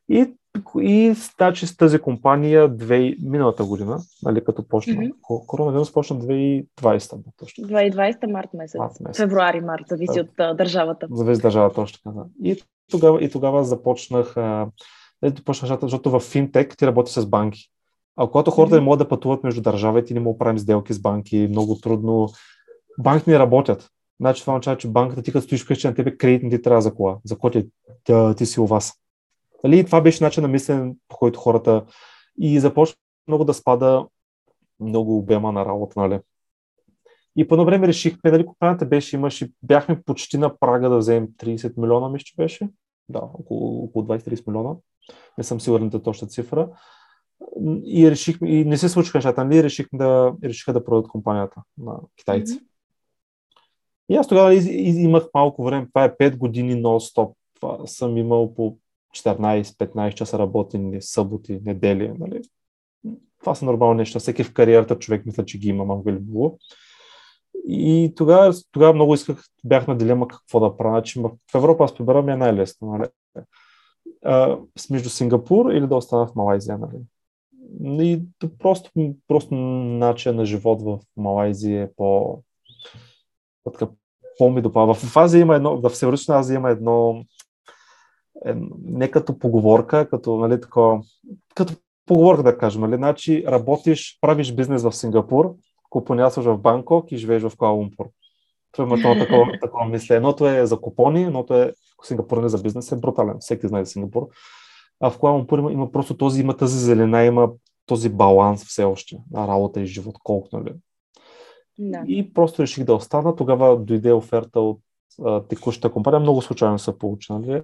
И 0.10 0.34
и 0.82 1.14
значи 1.38 1.68
с 1.68 1.78
тази 1.78 2.00
компания 2.00 2.70
две, 2.70 3.16
миналата 3.22 3.64
година, 3.64 4.00
нали, 4.24 4.44
като 4.44 4.68
почна, 4.68 4.94
mm-hmm. 4.94 5.46
коронавирус 5.48 5.94
почна 5.94 6.16
2020. 6.16 7.24
Точно. 7.38 7.64
2020 7.64 8.32
март 8.32 8.50
месец. 8.54 8.80
март 8.80 9.00
месец. 9.00 9.18
Февруари, 9.18 9.62
март, 9.62 9.84
зависи 9.90 10.14
да. 10.16 10.22
от 10.22 10.30
а, 10.40 10.54
държавата. 10.54 11.08
Зависи 11.12 11.42
държавата, 11.42 11.76
точно 11.76 12.00
така. 12.04 12.16
Да. 12.16 12.50
И 12.50 12.62
тогава, 12.92 13.24
и 13.24 13.30
тогава 13.30 13.64
започнах, 13.64 14.38
а, 14.38 14.68
почнах, 15.46 15.80
защото 15.82 16.12
в 16.12 16.20
финтек 16.20 16.78
ти 16.78 16.88
работи 16.88 17.12
с 17.12 17.26
банки. 17.26 17.60
А 18.16 18.28
когато 18.28 18.52
хората 18.52 18.76
mm-hmm. 18.76 18.80
не 18.80 18.86
могат 18.86 19.00
да 19.00 19.08
пътуват 19.08 19.44
между 19.44 19.62
държавите, 19.62 20.14
не 20.14 20.20
могат 20.20 20.36
да 20.36 20.40
правим 20.40 20.60
сделки 20.60 20.94
с 20.94 21.02
банки, 21.02 21.48
много 21.50 21.76
трудно. 21.76 22.30
Банките 23.00 23.32
не 23.32 23.40
работят. 23.40 23.90
Значи 24.20 24.42
това 24.42 24.54
означава, 24.54 24.78
че 24.78 24.88
банката 24.88 25.22
ти 25.22 25.32
като 25.32 25.46
стоиш 25.46 25.64
вкъщи 25.64 25.88
на 25.88 25.96
тебе, 25.96 26.18
кредит 26.18 26.44
не 26.44 26.50
ти 26.50 26.62
трябва 26.62 26.82
за 26.82 26.94
кола. 26.94 27.18
За 27.24 27.38
кой 27.38 27.52
ти, 27.52 27.70
да, 28.08 28.36
ти 28.36 28.46
си 28.46 28.60
у 28.60 28.66
вас. 28.66 28.94
Нали? 29.64 29.86
Това 29.86 30.02
беше 30.02 30.24
начин 30.24 30.44
на 30.44 30.48
мислене, 30.48 30.94
по 31.08 31.18
който 31.18 31.40
хората 31.40 31.86
и 32.42 32.60
започна 32.60 32.96
много 33.28 33.44
да 33.44 33.54
спада 33.54 34.08
много 34.80 35.18
обема 35.18 35.52
на 35.52 35.66
работа. 35.66 36.00
Нали? 36.00 36.20
И 37.36 37.48
по 37.48 37.56
едно 37.56 37.66
време 37.66 37.88
решихме, 37.88 38.32
нали, 38.32 38.46
компанията 38.46 38.86
беше, 38.86 39.16
имаше, 39.16 39.52
бяхме 39.64 40.02
почти 40.02 40.38
на 40.38 40.58
прага 40.58 40.90
да 40.90 40.98
вземем 40.98 41.28
30 41.28 41.74
милиона, 41.78 42.10
мисля, 42.10 42.24
че 42.24 42.36
беше. 42.36 42.70
Да, 43.10 43.20
около, 43.34 43.84
около 43.84 44.06
20-30 44.06 44.48
милиона. 44.48 44.76
Не 45.38 45.44
съм 45.44 45.62
сигурен 45.62 45.90
за 45.92 46.02
точна 46.02 46.28
цифра. 46.28 46.70
И 47.86 48.12
решихме, 48.12 48.50
и 48.50 48.66
не 48.66 48.78
се 48.78 48.90
случиха 48.90 49.18
нещата, 49.18 49.46
нали, 49.46 49.64
решихме 49.64 50.00
да, 50.00 50.34
решиха 50.44 50.74
да 50.74 50.84
продадат 50.84 51.08
компанията 51.08 51.62
на 51.78 52.00
китайци. 52.18 52.54
Mm-hmm. 52.54 52.64
И 54.10 54.16
аз 54.16 54.28
тогава 54.28 54.54
из, 54.54 54.66
из, 54.66 54.96
имах 54.98 55.28
малко 55.34 55.64
време, 55.64 55.88
това 55.88 56.04
е 56.04 56.18
5 56.18 56.38
години 56.38 56.84
нон-стоп. 56.84 57.34
Това 57.60 57.88
съм 57.88 58.18
имал 58.18 58.54
по 58.54 58.78
14-15 59.16 60.14
часа 60.14 60.40
работени 60.40 61.02
съботи, 61.02 61.60
недели. 61.66 62.14
Нали? 62.20 62.42
Това 63.40 63.56
са 63.56 63.66
нормални 63.66 63.98
неща. 63.98 64.20
Всеки 64.20 64.44
в 64.44 64.54
кариерата 64.54 65.00
човек 65.00 65.26
мисля, 65.26 65.46
че 65.46 65.60
ги 65.60 65.70
има, 65.70 65.86
малко 65.86 66.10
или 66.10 66.20
било. 66.20 66.58
И 67.68 68.14
тогава, 68.16 68.54
тогава 68.72 68.94
много 68.94 69.14
исках, 69.14 69.44
бях 69.66 69.88
на 69.88 69.98
дилема 69.98 70.28
какво 70.28 70.60
да 70.60 70.78
правя. 70.78 70.96
Значи, 70.96 71.20
в 71.20 71.56
Европа 71.56 71.84
аз 71.84 71.96
побера 71.96 72.22
ми 72.22 72.32
е 72.32 72.36
най-лесно. 72.36 72.88
Нали? 72.88 73.10
А, 74.26 74.58
между 74.90 75.10
Сингапур 75.10 75.72
или 75.72 75.88
да 75.88 75.96
остана 75.96 76.28
в 76.28 76.36
Малайзия. 76.36 76.78
Нали? 76.78 77.02
И 78.12 78.22
просто, 78.60 78.92
просто 79.28 79.56
начин 79.56 80.36
на 80.36 80.46
живот 80.46 80.82
в 80.82 81.00
Малайзия 81.18 81.84
е 81.84 81.94
по, 81.96 82.40
по 84.38 84.50
ми 84.50 84.62
допада. 84.62 84.94
В 84.94 85.18
Азия 85.18 85.42
има 85.42 85.56
едно, 85.56 85.82
в 85.82 85.90
Северична 85.90 86.36
Азия 86.36 86.56
има 86.56 86.70
едно 86.70 87.24
е, 88.46 88.56
не 88.84 89.12
като 89.12 89.40
поговорка, 89.40 90.10
като, 90.10 90.38
нали, 90.38 90.62
такова, 90.62 91.02
като 91.56 91.74
поговорка 92.06 92.44
да 92.44 92.58
кажем. 92.58 92.82
Нали? 92.82 92.96
Значи 92.96 93.44
работиш, 93.48 94.18
правиш 94.22 94.54
бизнес 94.54 94.84
в 94.84 94.92
Сингапур, 94.92 95.56
купонясваш 95.90 96.46
в 96.46 96.58
Банкок 96.58 97.12
и 97.12 97.18
живееш 97.18 97.44
в 97.44 97.58
Куала 97.58 97.74
Лумпур. 97.74 98.06
Това 98.72 98.86
има 98.86 98.98
това 98.98 99.26
такова, 99.26 99.52
такова 99.62 99.86
мисля. 99.86 100.16
Едното 100.16 100.48
е 100.48 100.66
за 100.66 100.82
купони, 100.82 101.24
едното 101.24 101.54
е 101.54 101.74
Сингапур 102.04 102.38
не 102.38 102.50
за 102.50 102.62
бизнес, 102.62 102.92
е 102.92 102.96
брутален. 102.96 103.36
Всеки 103.40 103.68
знае 103.68 103.86
за 103.86 103.92
Сингапур. 103.92 104.28
А 105.00 105.10
в 105.10 105.18
Куала 105.18 105.38
Лумпур 105.38 105.60
има, 105.60 105.72
има 105.72 105.92
просто 105.92 106.18
този, 106.18 106.42
има 106.42 106.58
тази 106.58 106.80
зелена, 106.80 107.24
има 107.24 107.50
този 107.86 108.10
баланс 108.10 108.66
все 108.66 108.84
още 108.84 109.18
на 109.32 109.48
работа 109.48 109.82
и 109.82 109.86
живот, 109.86 110.16
колко, 110.24 110.50
нали? 110.54 110.74
Да. 111.80 112.04
И 112.08 112.34
просто 112.34 112.62
реших 112.62 112.84
да 112.84 112.96
остана. 112.96 113.36
Тогава 113.36 113.78
дойде 113.80 114.14
оферта 114.14 114.60
от 114.60 114.80
а, 115.26 115.44
текущата 115.44 115.92
компания. 115.92 116.20
Много 116.20 116.42
случайно 116.42 116.80
се 116.80 116.98
получи. 116.98 117.34
Нали? 117.34 117.62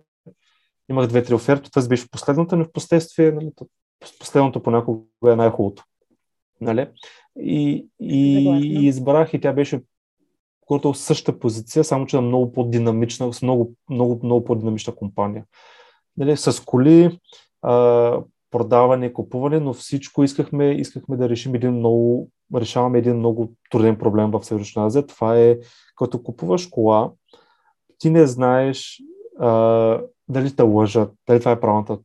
Имах 0.89 1.07
две-три 1.07 1.33
оферти, 1.33 1.71
тази 1.71 1.89
беше 1.89 2.11
последната, 2.11 2.55
но 2.55 2.65
в 2.65 2.71
последствие, 2.71 3.31
нали, 3.31 3.51
последното 4.19 4.63
понякога 4.63 5.03
е 5.27 5.35
най-хубавото. 5.35 5.83
Нали? 6.61 6.87
И, 7.39 7.87
и, 7.99 8.49
и 8.63 8.87
избрах 8.87 9.33
и 9.33 9.41
тя 9.41 9.53
беше 9.53 9.81
което 10.65 10.93
същата 10.93 11.39
позиция, 11.39 11.83
само 11.83 12.05
че 12.05 12.15
на 12.15 12.21
много 12.21 12.51
по-динамична, 12.51 13.33
с 13.33 13.41
много, 13.41 13.73
много, 13.89 14.19
много 14.23 14.43
по-динамична 14.43 14.95
компания. 14.95 15.43
Нали, 16.17 16.37
с 16.37 16.65
коли, 16.65 17.19
а, 17.61 18.21
продаване, 18.51 19.13
купуване, 19.13 19.59
но 19.59 19.73
всичко 19.73 20.23
искахме, 20.23 20.71
искахме 20.71 21.17
да 21.17 21.29
решим 21.29 21.55
един 21.55 21.71
много, 21.71 22.29
решаваме 22.55 22.97
един 22.97 23.17
много 23.17 23.53
труден 23.71 23.97
проблем 23.97 24.31
в 24.31 24.43
Северична 24.43 24.85
Азия. 24.85 25.05
Това 25.05 25.39
е, 25.39 25.57
като 25.95 26.23
купуваш 26.23 26.67
кола, 26.67 27.11
ти 27.97 28.09
не 28.09 28.27
знаеш 28.27 29.01
а, 29.39 30.01
дали 30.29 30.55
те 30.55 30.63
лъжат, 30.63 31.13
дали 31.27 31.39
това 31.39 31.51
е 31.51 31.59
правилната 31.59 31.97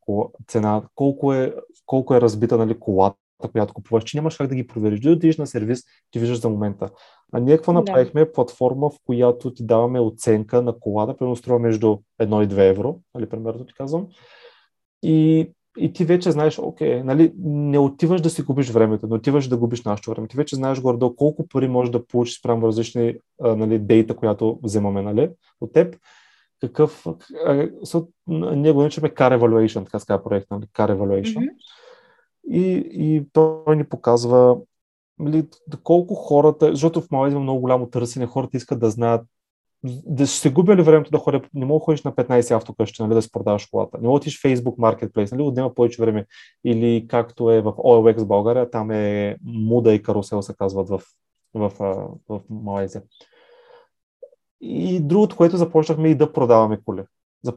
цена, 0.49 0.83
колко 0.95 1.35
е, 1.35 1.55
колко 1.87 2.15
е 2.15 2.21
разбита 2.21 2.59
нали, 2.59 2.79
колата, 2.79 3.17
която 3.53 3.75
купуваш, 3.75 4.05
че 4.05 4.17
нямаш 4.17 4.37
как 4.37 4.47
да 4.47 4.55
ги 4.55 4.67
провериш. 4.67 5.01
Дори 5.01 5.13
отидеш 5.13 5.39
на 5.39 5.47
сервис, 5.47 5.83
ти 6.11 6.19
виждаш 6.19 6.41
за 6.41 6.49
момента. 6.49 6.91
А 7.33 7.41
ние 7.41 7.57
какво 7.57 7.73
направихме? 7.73 8.25
Да. 8.25 8.33
Платформа, 8.33 8.91
в 8.91 8.97
която 9.07 9.55
ти 9.55 9.67
даваме 9.67 10.01
оценка 10.01 10.63
на 10.63 10.79
колата, 10.81 11.17
примерно 11.17 11.37
струва 11.37 11.59
между 11.59 11.99
1 12.21 12.45
и 12.45 12.49
2 12.49 12.71
евро, 12.71 13.01
нали, 13.15 13.29
примерно 13.29 13.67
ти 13.67 13.75
казвам. 13.75 14.07
И, 15.03 15.51
и 15.79 15.93
ти 15.93 16.05
вече 16.05 16.31
знаеш, 16.31 16.59
окей, 16.59 17.03
нали, 17.03 17.33
не 17.45 17.79
отиваш 17.79 18.21
да 18.21 18.31
си 18.31 18.43
губиш 18.43 18.71
времето, 18.71 19.07
не 19.07 19.15
отиваш 19.15 19.49
да 19.49 19.57
губиш 19.57 19.85
нашето 19.85 20.11
време. 20.11 20.29
Ти 20.29 20.37
вече 20.37 20.57
знаеш 20.57 20.81
горе 20.81 20.99
колко 21.17 21.49
пари 21.49 21.69
можеш 21.69 21.93
да 21.93 22.07
получиш 22.07 22.39
спрямо 22.39 22.67
различни 22.67 23.15
нали, 23.41 23.79
дейта, 23.79 24.17
която 24.17 24.59
вземаме 24.63 25.03
нали, 25.03 25.31
от 25.61 25.73
теб 25.73 25.97
какъв... 26.61 27.07
ние 28.27 28.73
го 28.73 28.81
наричаме 28.81 29.09
Car 29.09 29.39
Evaluation, 29.39 29.85
така 29.85 29.99
ска 29.99 30.23
проект, 30.23 30.47
нали? 30.51 30.65
Car 30.65 30.97
Evaluation. 30.97 31.39
Mm-hmm. 31.39 31.55
И, 32.51 32.89
и 32.93 33.27
той 33.33 33.77
ни 33.77 33.85
показва 33.85 34.57
нали, 35.19 35.47
колко 35.83 36.15
хората, 36.15 36.71
защото 36.71 37.01
в 37.01 37.11
Малайзия 37.11 37.37
има 37.37 37.43
много 37.43 37.61
голямо 37.61 37.91
търсене, 37.91 38.27
хората 38.27 38.57
искат 38.57 38.81
да 38.81 38.91
знаят 38.91 39.27
да 39.85 40.27
ще 40.27 40.39
се 40.39 40.53
губя 40.53 40.77
ли 40.77 40.83
времето 40.83 41.11
да 41.11 41.19
ходя, 41.19 41.41
не 41.55 41.65
мога 41.65 41.81
да 41.81 41.85
ходиш 41.85 42.03
на 42.03 42.13
15 42.13 42.57
автокъщи, 42.57 43.03
нали, 43.03 43.15
да 43.15 43.23
си 43.23 43.31
продаваш 43.33 43.67
колата. 43.67 43.99
Не 44.01 44.09
мога 44.09 44.21
да 44.21 44.27
Facebook 44.27 44.77
Marketplace, 44.77 45.33
нали, 45.33 45.43
отнема 45.43 45.75
повече 45.75 46.03
време. 46.03 46.27
Или 46.65 47.07
както 47.09 47.51
е 47.51 47.61
в 47.61 47.73
OLX 47.73 48.25
България, 48.25 48.71
там 48.71 48.91
е 48.91 49.37
Муда 49.45 49.95
и 49.95 50.03
Карусел 50.03 50.43
се 50.43 50.55
казват 50.59 50.89
в, 50.89 51.01
в, 51.55 51.73
в, 51.79 51.99
в 52.29 52.41
Малайзия. 52.51 53.03
И 54.61 55.01
другото, 55.01 55.37
което 55.37 55.57
започнахме 55.57 56.09
и 56.09 56.15
да 56.15 56.33
продаваме 56.33 56.79
коли. 56.85 57.03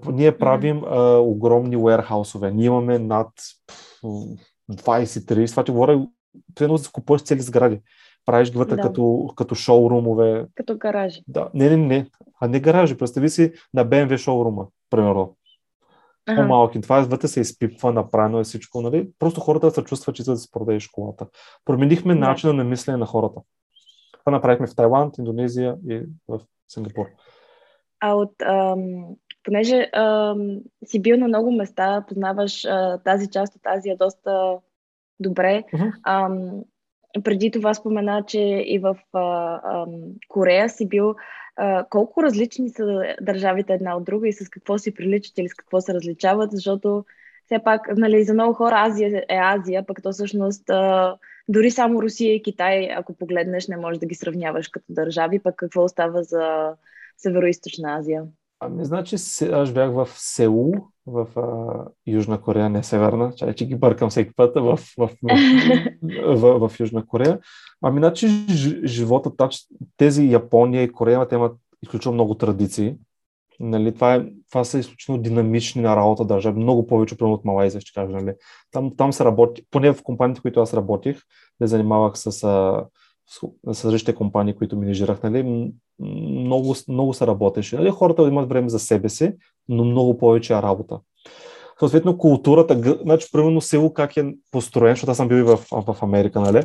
Ние 0.07 0.37
правим 0.37 0.81
mm-hmm. 0.81 1.15
а, 1.15 1.19
огромни 1.19 1.77
уерхаусове. 1.77 2.51
Ние 2.51 2.65
имаме 2.65 2.99
над 2.99 3.27
20-30, 4.71 5.49
това 5.49 5.63
ти 5.63 5.71
говоря, 5.71 6.07
примерно 6.55 6.77
да 6.77 6.89
купуваш 6.91 7.21
цели 7.21 7.41
сгради. 7.41 7.81
Правиш 8.25 8.51
ги 8.51 8.57
вътре 8.57 8.75
да. 8.75 8.81
като, 8.81 9.33
като 9.35 9.55
шоурумове. 9.55 10.45
Като 10.55 10.77
гаражи. 10.77 11.23
Да, 11.27 11.49
не, 11.53 11.69
не, 11.69 11.77
не. 11.77 12.07
А 12.39 12.47
не 12.47 12.59
гаражи. 12.59 12.97
Представи 12.97 13.29
си 13.29 13.53
на 13.73 13.85
BMW 13.85 14.17
шоурума, 14.17 14.67
примерно. 14.89 15.35
Ага. 16.27 16.41
По-малки. 16.41 16.81
Това 16.81 17.01
вътре 17.01 17.27
се 17.27 17.41
изпипва, 17.41 17.93
направено 17.93 18.39
е 18.39 18.43
всичко. 18.43 18.81
Нали? 18.81 19.09
Просто 19.19 19.41
хората 19.41 19.71
се 19.71 19.83
чувстват, 19.83 20.15
че 20.15 20.23
да 20.23 20.37
си 20.37 20.51
продадеш 20.51 20.87
колата. 20.87 21.27
Променихме 21.65 22.13
да. 22.13 22.19
начина 22.19 22.53
на 22.53 22.63
мислене 22.63 22.97
на 22.97 23.05
хората. 23.05 23.41
Това 24.25 24.31
направихме 24.31 24.67
в 24.67 24.75
Тайланд, 24.75 25.17
Индонезия 25.17 25.75
и 25.89 26.01
в 26.27 26.39
Сингапур? 26.67 27.05
А 27.99 28.13
от, 28.13 28.41
ам, 28.41 29.05
понеже 29.43 29.89
ам, 29.93 30.59
си 30.85 31.01
бил 31.01 31.17
на 31.17 31.27
много 31.27 31.51
места, 31.51 32.05
познаваш 32.07 32.65
а, 32.65 32.97
тази 32.97 33.29
част 33.29 33.55
от 33.55 33.61
Азия 33.65 33.97
доста 33.97 34.57
добре. 35.19 35.63
Uh-huh. 35.73 35.93
Ам, 36.03 36.63
преди 37.23 37.51
това 37.51 37.73
спомена, 37.73 38.23
че 38.27 38.39
и 38.67 38.79
в 38.79 38.97
а, 39.13 39.59
ам, 39.63 39.89
Корея 40.27 40.69
си 40.69 40.87
бил. 40.87 41.15
А, 41.55 41.85
колко 41.89 42.23
различни 42.23 42.69
са 42.69 43.15
държавите 43.21 43.73
една 43.73 43.97
от 43.97 44.03
друга 44.03 44.27
и 44.27 44.33
с 44.33 44.49
какво 44.49 44.77
си 44.77 44.93
приличат 44.93 45.37
или 45.37 45.49
с 45.49 45.53
какво 45.53 45.81
се 45.81 45.93
различават, 45.93 46.51
защото 46.51 47.05
все 47.45 47.59
пак, 47.59 47.97
нали, 47.97 48.23
за 48.23 48.33
много 48.33 48.53
хора 48.53 48.75
Азия 48.77 49.25
е 49.29 49.37
Азия, 49.37 49.85
пък 49.85 50.03
то 50.03 50.11
всъщност 50.11 50.69
а, 50.69 51.15
дори 51.51 51.71
само 51.71 52.01
Русия 52.01 52.35
и 52.35 52.43
Китай, 52.43 52.89
ако 52.95 53.13
погледнеш, 53.13 53.67
не 53.67 53.77
можеш 53.77 53.99
да 53.99 54.05
ги 54.05 54.15
сравняваш 54.15 54.67
като 54.67 54.85
държави, 54.89 55.39
пък 55.39 55.55
какво 55.55 55.83
остава 55.83 56.23
за 56.23 56.73
Северо-Источна 57.25 57.99
Азия? 57.99 58.23
Ами, 58.59 58.85
значи, 58.85 59.15
аз 59.51 59.71
бях 59.73 59.91
в 59.91 60.09
Сеул, 60.15 60.73
в 61.05 61.27
а, 61.35 61.85
Южна 62.07 62.41
Корея, 62.41 62.69
не 62.69 62.83
Северна, 62.83 63.33
чай, 63.35 63.53
че 63.53 63.67
ги 63.67 63.75
бъркам 63.75 64.09
всеки 64.09 64.31
път 64.35 64.55
в, 64.55 64.79
в, 64.97 64.97
в, 64.97 65.09
в, 65.23 66.37
в, 66.37 66.69
в 66.69 66.79
Южна 66.79 67.05
Корея. 67.05 67.39
Ами, 67.81 67.99
значи, 67.99 68.27
живота, 68.83 69.49
тези 69.97 70.31
Япония 70.31 70.83
и 70.83 70.91
Корея, 70.91 71.27
те 71.27 71.35
имат 71.35 71.57
изключително 71.83 72.13
много 72.13 72.35
традиции. 72.35 72.95
Нали, 73.63 73.93
това, 73.93 74.15
е, 74.15 74.25
това 74.49 74.63
са 74.63 74.79
изключително 74.79 75.21
динамични 75.21 75.81
на 75.81 75.95
работа 75.95 76.25
даже, 76.25 76.51
много 76.51 76.87
повече 76.87 77.17
примерно 77.17 77.33
от 77.33 77.45
Малайзия, 77.45 77.81
ще 77.81 77.93
кажа. 77.93 78.11
Нали. 78.11 78.33
Там, 78.71 78.95
там 78.97 79.13
се 79.13 79.25
работи, 79.25 79.63
поне 79.71 79.93
в 79.93 80.03
компаниите, 80.03 80.41
които 80.41 80.61
аз 80.61 80.73
работих, 80.73 81.21
не 81.59 81.67
занимавах 81.67 82.17
с, 82.17 82.31
с, 82.31 82.41
с 83.73 83.85
различните 83.85 84.15
компании, 84.15 84.55
които 84.55 84.77
менежирах, 84.77 85.23
нали, 85.23 85.71
много, 85.99 86.75
много 86.87 87.13
се 87.13 87.27
работеше. 87.27 87.75
Нали, 87.75 87.89
хората 87.89 88.27
имат 88.27 88.49
време 88.49 88.69
за 88.69 88.79
себе 88.79 89.09
си, 89.09 89.33
но 89.69 89.83
много 89.83 90.17
повече 90.17 90.53
е 90.53 90.61
работа. 90.61 90.99
Съответно, 91.79 92.17
културата, 92.17 92.97
значи, 93.01 93.27
примерно 93.31 93.61
село 93.61 93.93
как 93.93 94.17
е 94.17 94.35
построен, 94.51 94.91
защото 94.91 95.11
аз 95.11 95.17
съм 95.17 95.27
бил 95.27 95.35
и 95.35 95.43
в, 95.43 95.57
в 95.71 95.97
Америка, 96.01 96.41
нали? 96.41 96.63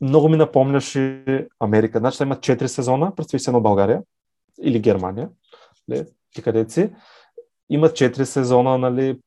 Много 0.00 0.28
ми 0.28 0.36
напомняше 0.36 1.24
Америка. 1.60 1.98
Значи, 1.98 2.22
има 2.22 2.36
4 2.36 2.66
сезона, 2.66 3.14
представи 3.14 3.40
се 3.40 3.52
на 3.52 3.60
България 3.60 4.02
или 4.62 4.80
Германия 4.80 5.28
нали, 5.88 6.04
ти 6.34 6.42
къде 6.42 6.68
си. 6.68 6.90
Има 7.70 7.88
4 7.88 8.24
сезона, 8.24 8.78
нали, 8.78 9.20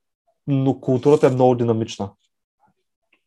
но 0.48 0.80
културата 0.80 1.28
е 1.28 1.30
много 1.30 1.56
динамична. 1.56 2.12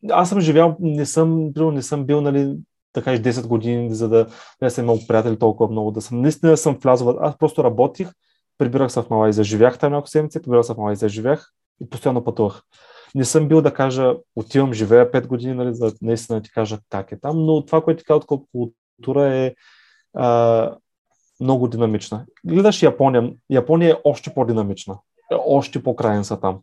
Аз 0.09 0.29
съм 0.29 0.39
живял, 0.39 0.77
не 0.79 1.05
съм, 1.05 1.51
не 1.55 1.81
съм 1.81 2.05
бил, 2.05 2.21
нали, 2.21 2.57
да 2.93 3.03
кажеш 3.03 3.21
10 3.21 3.47
години, 3.47 3.95
за 3.95 4.09
да 4.09 4.27
не 4.61 4.69
съм 4.69 4.85
имал 4.85 4.99
приятели 5.07 5.39
толкова 5.39 5.71
много, 5.71 5.91
да 5.91 6.01
съм, 6.01 6.21
наистина 6.21 6.57
съм 6.57 6.77
влязъл, 6.83 7.17
аз 7.21 7.37
просто 7.37 7.63
работих, 7.63 8.09
прибирах 8.57 8.91
се 8.91 9.01
в 9.01 9.09
Малайзия, 9.09 9.43
живях 9.43 9.79
там 9.79 9.91
няколко 9.91 10.09
седмици, 10.09 10.41
прибирах 10.41 10.65
се 10.65 10.73
в 10.73 10.77
Малайзия, 10.77 11.09
живях 11.09 11.51
и 11.81 11.89
постоянно 11.89 12.23
пътувах. 12.23 12.61
Не 13.15 13.25
съм 13.25 13.47
бил 13.47 13.61
да 13.61 13.73
кажа, 13.73 14.15
отивам, 14.35 14.73
живея 14.73 15.11
5 15.11 15.27
години, 15.27 15.53
нали, 15.53 15.75
за 15.75 15.93
наистина 16.01 16.41
ти 16.41 16.51
кажа 16.51 16.79
как 16.89 17.11
е 17.11 17.19
там, 17.19 17.45
но 17.45 17.65
това, 17.65 17.81
което 17.81 17.97
ти 17.97 18.05
казват 18.05 18.25
като 18.25 18.45
култура 18.51 19.35
е 19.35 19.55
а, 20.13 20.75
много 21.39 21.67
динамична. 21.67 22.25
Гледаш 22.45 22.83
Япония, 22.83 23.33
Япония 23.49 23.91
е 23.91 24.01
още 24.03 24.33
по-динамична. 24.33 24.99
Е 25.31 25.35
още 25.45 25.83
по-крайен 25.83 26.23
са 26.23 26.39
там. 26.39 26.59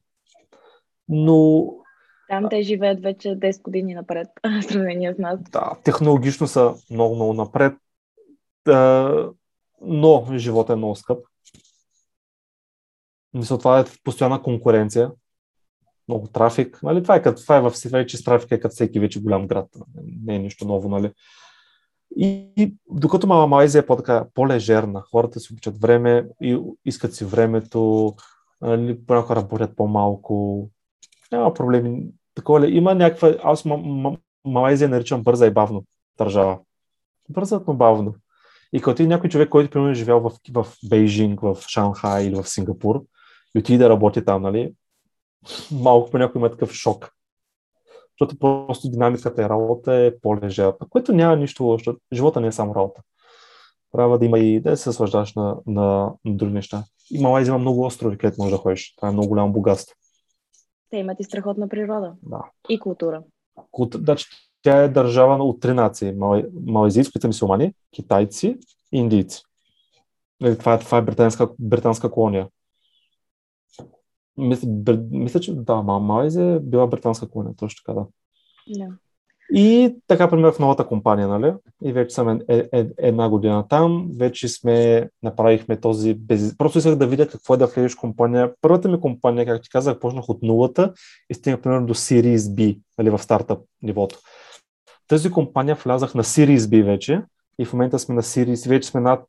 Но... 1.09 1.67
Там 2.29 2.47
те 2.51 2.62
живеят 2.62 3.03
вече 3.03 3.29
10 3.29 3.62
години 3.62 3.95
напред, 3.95 4.29
в 4.61 4.62
сравнение 4.62 5.15
с 5.15 5.19
нас. 5.19 5.41
Да, 5.51 5.77
технологично 5.85 6.47
са 6.47 6.75
много, 6.91 7.15
много 7.15 7.35
напред, 7.35 7.75
но 9.81 10.27
живота 10.37 10.73
е 10.73 10.77
много 10.77 10.97
скъп. 10.97 11.19
Мисля, 13.35 13.59
това 13.59 13.81
е 13.81 13.85
постоянна 14.05 14.43
конкуренция, 14.43 15.11
много 16.09 16.27
трафик. 16.27 16.83
Нали? 16.83 17.03
Това 17.03 17.17
е, 17.17 17.23
като, 17.23 17.43
това 17.43 17.57
е 17.57 17.61
в 17.61 17.73
вече 17.91 18.17
с 18.17 18.25
трафика 18.25 18.55
е 18.55 18.61
като 18.61 18.73
всеки 18.73 19.01
вече 19.01 19.23
голям 19.23 19.47
град. 19.47 19.69
Не 20.25 20.35
е 20.35 20.39
нищо 20.39 20.65
ново. 20.65 20.89
Нали? 20.89 21.12
И, 22.16 22.48
и 22.57 22.74
докато 22.90 23.26
Малайзия 23.26 23.81
е 23.81 23.87
по-така, 23.87 24.26
по-лежерна, 24.35 25.00
хората 25.00 25.40
си 25.40 25.52
обичат 25.52 25.81
време 25.81 26.29
и 26.42 26.59
искат 26.85 27.14
си 27.14 27.24
времето, 27.24 28.14
нали, 28.61 29.07
понякога 29.07 29.37
работят 29.37 29.76
по-малко, 29.76 30.68
няма 31.33 31.55
проблеми. 31.55 32.07
Такова 32.35 32.61
ли? 32.61 32.76
Има 32.76 32.94
някаква... 32.94 33.35
Аз 33.42 33.64
Малайзия 34.44 34.88
наричам 34.88 35.22
бърза 35.22 35.46
и 35.46 35.50
бавно 35.50 35.85
държава. 36.18 36.59
Бърза, 37.29 37.61
но 37.66 37.74
бавно. 37.74 38.14
И 38.72 38.81
като 38.81 38.96
ти 38.96 39.07
някой 39.07 39.31
човек, 39.31 39.48
който 39.48 39.70
примерно 39.70 39.90
е 39.90 39.94
живял 39.94 40.20
в, 40.20 40.33
в 40.52 40.66
Бейжинг, 40.88 41.40
в 41.40 41.57
Шанхай 41.68 42.24
или 42.24 42.35
в 42.35 42.48
Сингапур 42.48 43.05
и 43.55 43.59
отиде 43.59 43.85
да 43.85 43.90
работи 43.90 44.24
там, 44.24 44.42
нали, 44.42 44.72
малко 45.72 46.11
по 46.11 46.18
някой 46.18 46.38
има 46.38 46.50
такъв 46.50 46.72
шок 46.72 47.15
защото 48.20 48.38
просто 48.38 48.90
динамиката 48.90 49.42
и 49.42 49.48
работа 49.48 49.94
е 49.94 50.18
по-лежерна, 50.18 50.74
което 50.90 51.12
няма 51.12 51.37
нищо 51.37 51.64
лошо. 51.64 51.96
Живота 52.12 52.40
не 52.40 52.46
е 52.46 52.52
само 52.52 52.74
работа. 52.74 53.02
Трябва 53.92 54.18
да 54.18 54.24
има 54.24 54.38
и 54.38 54.61
да 54.61 54.76
се 54.76 54.92
свърждаш 54.92 55.35
на, 55.35 55.57
на, 55.66 56.12
на 56.24 56.35
други 56.37 56.52
неща. 56.52 56.85
И 57.11 57.22
Малайзия 57.22 57.50
има 57.50 57.59
много 57.59 57.85
острови, 57.85 58.18
където 58.18 58.42
можеш 58.42 58.52
да 58.52 58.59
ходиш. 58.59 58.94
Това 58.96 59.09
е 59.09 59.12
много 59.12 59.29
голямо 59.29 59.52
богатство. 59.52 59.96
Те 60.90 60.96
имат 60.96 61.20
и 61.20 61.24
страхотна 61.24 61.68
природа. 61.68 62.14
Да. 62.22 62.44
И 62.68 62.79
култура. 62.79 63.22
Култ... 63.70 63.94
Значи, 63.94 64.26
тя 64.62 64.83
е 64.83 64.88
държава 64.88 65.44
от 65.44 65.61
три 65.61 65.72
нации. 65.72 66.12
Мал... 66.12 66.90
Са 66.90 67.29
мисулмани, 67.29 67.74
китайци 67.94 68.59
и 68.92 68.98
индийци. 68.98 69.42
Нали, 70.40 70.59
това 70.59 70.74
е, 70.74 70.79
това 70.79 70.98
е 70.98 71.02
британска, 71.02 71.48
британска 71.59 72.11
колония. 72.11 72.48
Мисля, 74.38 74.68
мисля, 75.11 75.40
че 75.40 75.55
да, 75.55 75.83
Малайзия 75.83 76.55
е 76.55 76.61
била 76.61 76.87
британска 76.87 77.29
колония, 77.29 77.55
точно 77.57 77.83
така, 77.85 78.01
да. 78.01 78.07
Да. 78.79 78.87
И 79.55 79.96
така 80.07 80.31
преминах 80.31 80.55
в 80.55 80.59
новата 80.59 80.87
компания, 80.87 81.29
нали? 81.29 81.55
И 81.85 81.92
вече 81.92 82.14
съм 82.14 82.29
е, 82.29 82.40
е, 82.49 82.68
е, 82.72 82.87
една 82.99 83.29
година 83.29 83.68
там. 83.68 84.11
Вече 84.18 84.49
сме, 84.49 85.09
направихме 85.22 85.81
този 85.81 86.14
без... 86.14 86.57
Просто 86.59 86.79
исках 86.79 86.96
да 86.96 87.07
видя 87.07 87.29
какво 87.29 87.55
е 87.55 87.57
да 87.57 87.66
влезеш 87.66 87.94
компания. 87.94 88.53
Първата 88.61 88.88
ми 88.88 89.01
компания, 89.01 89.46
както 89.46 89.62
ти 89.62 89.70
казах, 89.70 89.99
почнах 89.99 90.29
от 90.29 90.42
нулата 90.42 90.92
и 91.31 91.35
стигнах 91.35 91.61
примерно 91.61 91.87
до 91.87 91.94
Series 91.94 92.37
B, 92.37 92.81
нали, 92.99 93.11
в 93.11 93.18
стартъп 93.18 93.59
нивото. 93.83 94.18
Тази 95.09 95.31
компания 95.31 95.79
влязах 95.85 96.14
на 96.14 96.25
Series 96.25 96.59
B 96.59 96.85
вече 96.85 97.22
и 97.59 97.64
в 97.64 97.72
момента 97.72 97.99
сме 97.99 98.14
на 98.14 98.22
Series, 98.22 98.68
вече 98.68 98.88
сме 98.88 99.01
над 99.01 99.25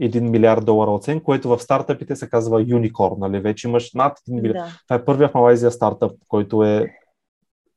1 0.00 0.20
милиард 0.20 0.64
долара 0.64 0.90
оценка, 0.90 1.24
което 1.24 1.48
в 1.48 1.58
стартъпите 1.58 2.16
се 2.16 2.28
казва 2.28 2.64
Unicorn, 2.64 3.18
нали? 3.18 3.40
Вече 3.40 3.68
имаш 3.68 3.92
над 3.94 4.18
1 4.18 4.40
милиард. 4.42 4.68
Да. 4.68 4.80
Това 4.88 4.96
е 4.96 5.04
първият 5.04 5.30
в 5.30 5.34
Малайзия 5.34 5.70
стартъп, 5.70 6.12
който 6.28 6.64
е 6.64 6.86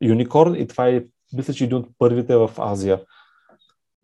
Unicorn 0.04 0.58
и 0.58 0.68
това 0.68 0.88
е, 0.90 1.04
мисля, 1.34 1.54
че 1.54 1.64
един 1.64 1.78
от 1.78 1.88
първите 1.98 2.36
в 2.36 2.52
Азия. 2.58 3.02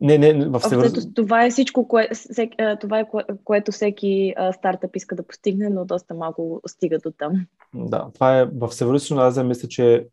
Не, 0.01 0.17
не, 0.17 0.45
в 0.45 0.59
Север... 0.59 0.91
Това 1.15 1.45
е 1.45 1.49
всичко, 1.49 1.87
кое, 1.87 2.09
всек, 2.13 2.51
това 2.81 2.99
е 2.99 3.09
кое, 3.09 3.23
което 3.43 3.71
всеки 3.71 4.33
а, 4.37 4.53
стартъп 4.53 4.95
иска 4.95 5.15
да 5.15 5.27
постигне, 5.27 5.69
но 5.69 5.85
доста 5.85 6.13
малко 6.13 6.61
стига 6.67 6.99
до 6.99 7.11
там. 7.11 7.45
Да, 7.75 8.07
това 8.13 8.39
е 8.39 8.45
в 8.45 8.71
Северо 8.71 8.97
Азия, 9.11 9.43
мисля, 9.43 9.67
че 9.67 10.07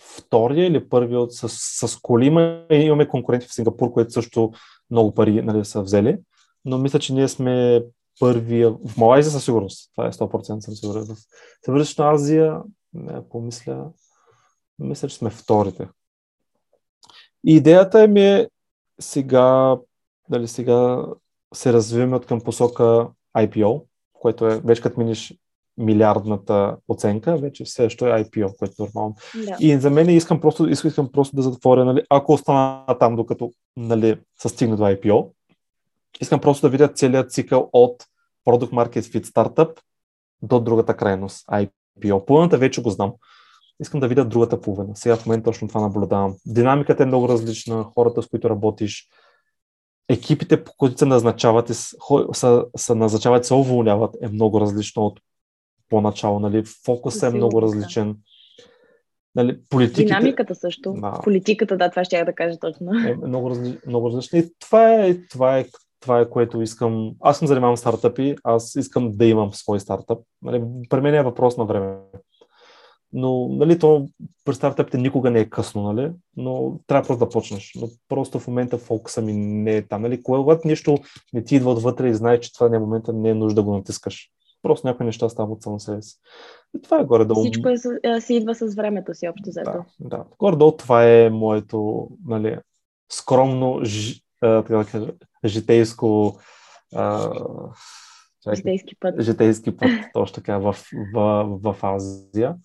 втория 0.00 0.66
или 0.66 0.88
първият 0.88 1.32
с, 1.32 1.48
с 1.88 1.98
коли. 2.02 2.26
Имаме 2.70 3.08
конкуренти 3.08 3.46
в 3.46 3.54
Сингапур, 3.54 3.92
които 3.92 4.12
също 4.12 4.52
много 4.90 5.14
пари 5.14 5.42
нали, 5.42 5.64
са 5.64 5.82
взели 5.82 6.18
но 6.64 6.78
мисля, 6.78 6.98
че 6.98 7.14
ние 7.14 7.28
сме 7.28 7.84
първия, 8.20 8.70
в 8.70 8.96
Малайзия 8.96 9.32
със 9.32 9.44
сигурност, 9.44 9.90
това 9.94 10.08
е 10.08 10.12
100% 10.12 10.60
съм 10.60 10.74
сигурен. 10.74 11.04
В 11.04 11.16
Северична 11.64 12.10
Азия, 12.10 12.60
не 12.94 13.28
помисля, 13.28 13.90
мисля, 14.78 15.08
че 15.08 15.16
сме 15.16 15.30
вторите. 15.30 15.88
И 17.46 17.56
идеята 17.56 18.08
ми 18.08 18.26
е 18.26 18.48
сега, 19.00 19.78
дали 20.28 20.48
сега 20.48 21.04
се 21.54 21.72
развиваме 21.72 22.16
от 22.16 22.26
към 22.26 22.40
посока 22.40 23.08
IPO, 23.36 23.84
което 24.12 24.46
е 24.46 24.60
вече 24.60 24.82
като 24.82 25.00
минеш 25.00 25.34
милиардната 25.78 26.76
оценка, 26.88 27.36
вече 27.36 27.64
все 27.64 27.86
още 27.86 28.04
е 28.04 28.24
IPO, 28.24 28.56
което 28.58 28.82
е 28.82 28.84
нормално. 28.84 29.16
Да. 29.34 29.56
И 29.60 29.76
за 29.78 29.90
мен 29.90 30.10
искам 30.10 30.40
просто, 30.40 30.68
искам 30.68 31.12
просто 31.12 31.36
да 31.36 31.42
затворя, 31.42 31.84
нали, 31.84 32.02
ако 32.10 32.32
остана 32.32 32.98
там, 33.00 33.16
докато 33.16 33.52
нали, 33.76 34.20
са 34.38 34.48
стигна 34.48 34.76
до 34.76 34.82
IPO, 34.82 35.30
Искам 36.20 36.40
просто 36.40 36.66
да 36.66 36.70
видя 36.70 36.88
целият 36.88 37.32
цикъл 37.32 37.70
от 37.72 38.04
Product 38.46 38.70
Market 38.70 39.00
Fit 39.00 39.24
Startup 39.24 39.80
до 40.42 40.60
другата 40.60 40.96
крайност, 40.96 41.46
IPO. 41.46 42.24
Половината 42.24 42.58
вече 42.58 42.82
го 42.82 42.90
знам. 42.90 43.12
Искам 43.80 44.00
да 44.00 44.08
видя 44.08 44.24
другата 44.24 44.60
половина. 44.60 44.96
Сега 44.96 45.16
в 45.16 45.26
момента 45.26 45.44
точно 45.44 45.68
това 45.68 45.80
наблюдавам. 45.80 46.34
Динамиката 46.46 47.02
е 47.02 47.06
много 47.06 47.28
различна, 47.28 47.84
хората 47.84 48.22
с 48.22 48.26
които 48.26 48.50
работиш, 48.50 49.08
екипите, 50.08 50.64
по 50.64 50.72
които 50.76 50.98
се 50.98 51.06
назначават, 51.06 51.68
са, 52.32 52.64
са 52.76 52.94
назначават, 52.94 53.44
се 53.44 53.54
уволняват, 53.54 54.16
е 54.22 54.28
много 54.28 54.60
различно 54.60 55.06
от 55.06 55.20
по-начало. 55.88 56.40
Нали? 56.40 56.64
Фокусът 56.84 57.22
е 57.22 57.36
много 57.36 57.62
различен. 57.62 58.16
Нали, 59.34 59.60
политиките... 59.70 60.04
Динамиката 60.04 60.54
също. 60.54 60.92
Да. 60.92 61.20
Политиката, 61.24 61.76
да, 61.76 61.90
това 61.90 62.04
ще 62.04 62.18
я 62.18 62.24
да 62.24 62.32
кажа 62.32 62.58
точно. 62.58 62.92
Е 63.08 63.16
много, 63.26 63.50
разли... 63.50 63.78
много 63.86 64.08
различно. 64.08 64.38
И 64.38 64.50
това 64.58 64.94
е, 64.94 65.14
това 65.30 65.58
е 65.58 65.66
това 66.04 66.20
е 66.20 66.30
което 66.30 66.62
искам. 66.62 67.12
Аз 67.20 67.38
съм 67.38 67.48
занимавам 67.48 67.76
стартъпи, 67.76 68.36
аз 68.44 68.74
искам 68.74 69.10
да 69.12 69.26
имам 69.26 69.52
свой 69.52 69.80
стартъп. 69.80 70.18
Нали, 70.42 70.64
при 70.90 71.00
мен 71.00 71.14
е 71.14 71.22
въпрос 71.22 71.56
на 71.56 71.64
време. 71.64 71.96
Но 73.12 73.48
нали, 73.48 73.78
то 73.78 74.08
при 74.44 74.54
стартъпите 74.54 74.98
никога 74.98 75.30
не 75.30 75.40
е 75.40 75.50
късно, 75.50 75.82
нали? 75.82 76.12
но 76.36 76.78
трябва 76.86 77.06
просто 77.06 77.24
да 77.24 77.30
почнеш. 77.30 77.72
Но 77.80 77.88
просто 78.08 78.38
в 78.38 78.48
момента 78.48 78.78
фокуса 78.78 79.22
ми 79.22 79.32
не 79.32 79.76
е 79.76 79.82
там. 79.82 80.02
Нали? 80.02 80.22
Когато 80.22 80.68
нещо 80.68 80.98
не 81.32 81.44
ти 81.44 81.56
идва 81.56 81.70
отвътре 81.70 82.08
и 82.08 82.14
знаеш, 82.14 82.40
че 82.40 82.52
това 82.52 82.68
не 82.68 82.76
е 82.76 82.80
момента, 82.80 83.12
не 83.12 83.28
е 83.28 83.34
нужда 83.34 83.54
да 83.54 83.62
го 83.62 83.76
натискаш. 83.76 84.30
Просто 84.62 84.86
някои 84.86 85.06
неща 85.06 85.28
стават 85.28 85.62
само 85.62 85.80
себе 85.80 86.02
си. 86.02 86.16
И 86.76 86.82
това 86.82 87.00
е 87.00 87.04
горе-долу. 87.04 87.40
Всичко 87.40 87.68
е, 87.68 87.74
е, 88.04 88.20
си 88.20 88.34
идва 88.34 88.54
с 88.54 88.74
времето 88.74 89.14
си, 89.14 89.28
общо 89.28 89.50
взето. 89.50 89.70
Да, 89.70 89.84
да. 90.00 90.24
Горе-долу 90.38 90.72
това 90.72 91.04
е 91.04 91.30
моето 91.30 92.08
нали, 92.26 92.58
скромно, 93.12 93.80
ж, 93.84 94.23
така 94.44 94.76
да 94.76 94.84
кажа, 94.84 95.12
житейско 95.44 96.38
а, 96.94 97.30
Житейски 98.54 98.96
път. 99.00 99.20
Житейски 99.20 99.76
път, 99.76 99.90
точно 100.14 100.34
така, 100.34 100.58
в, 100.58 100.76
в, 101.14 101.44
в 101.62 101.76
Азия. 101.82 102.56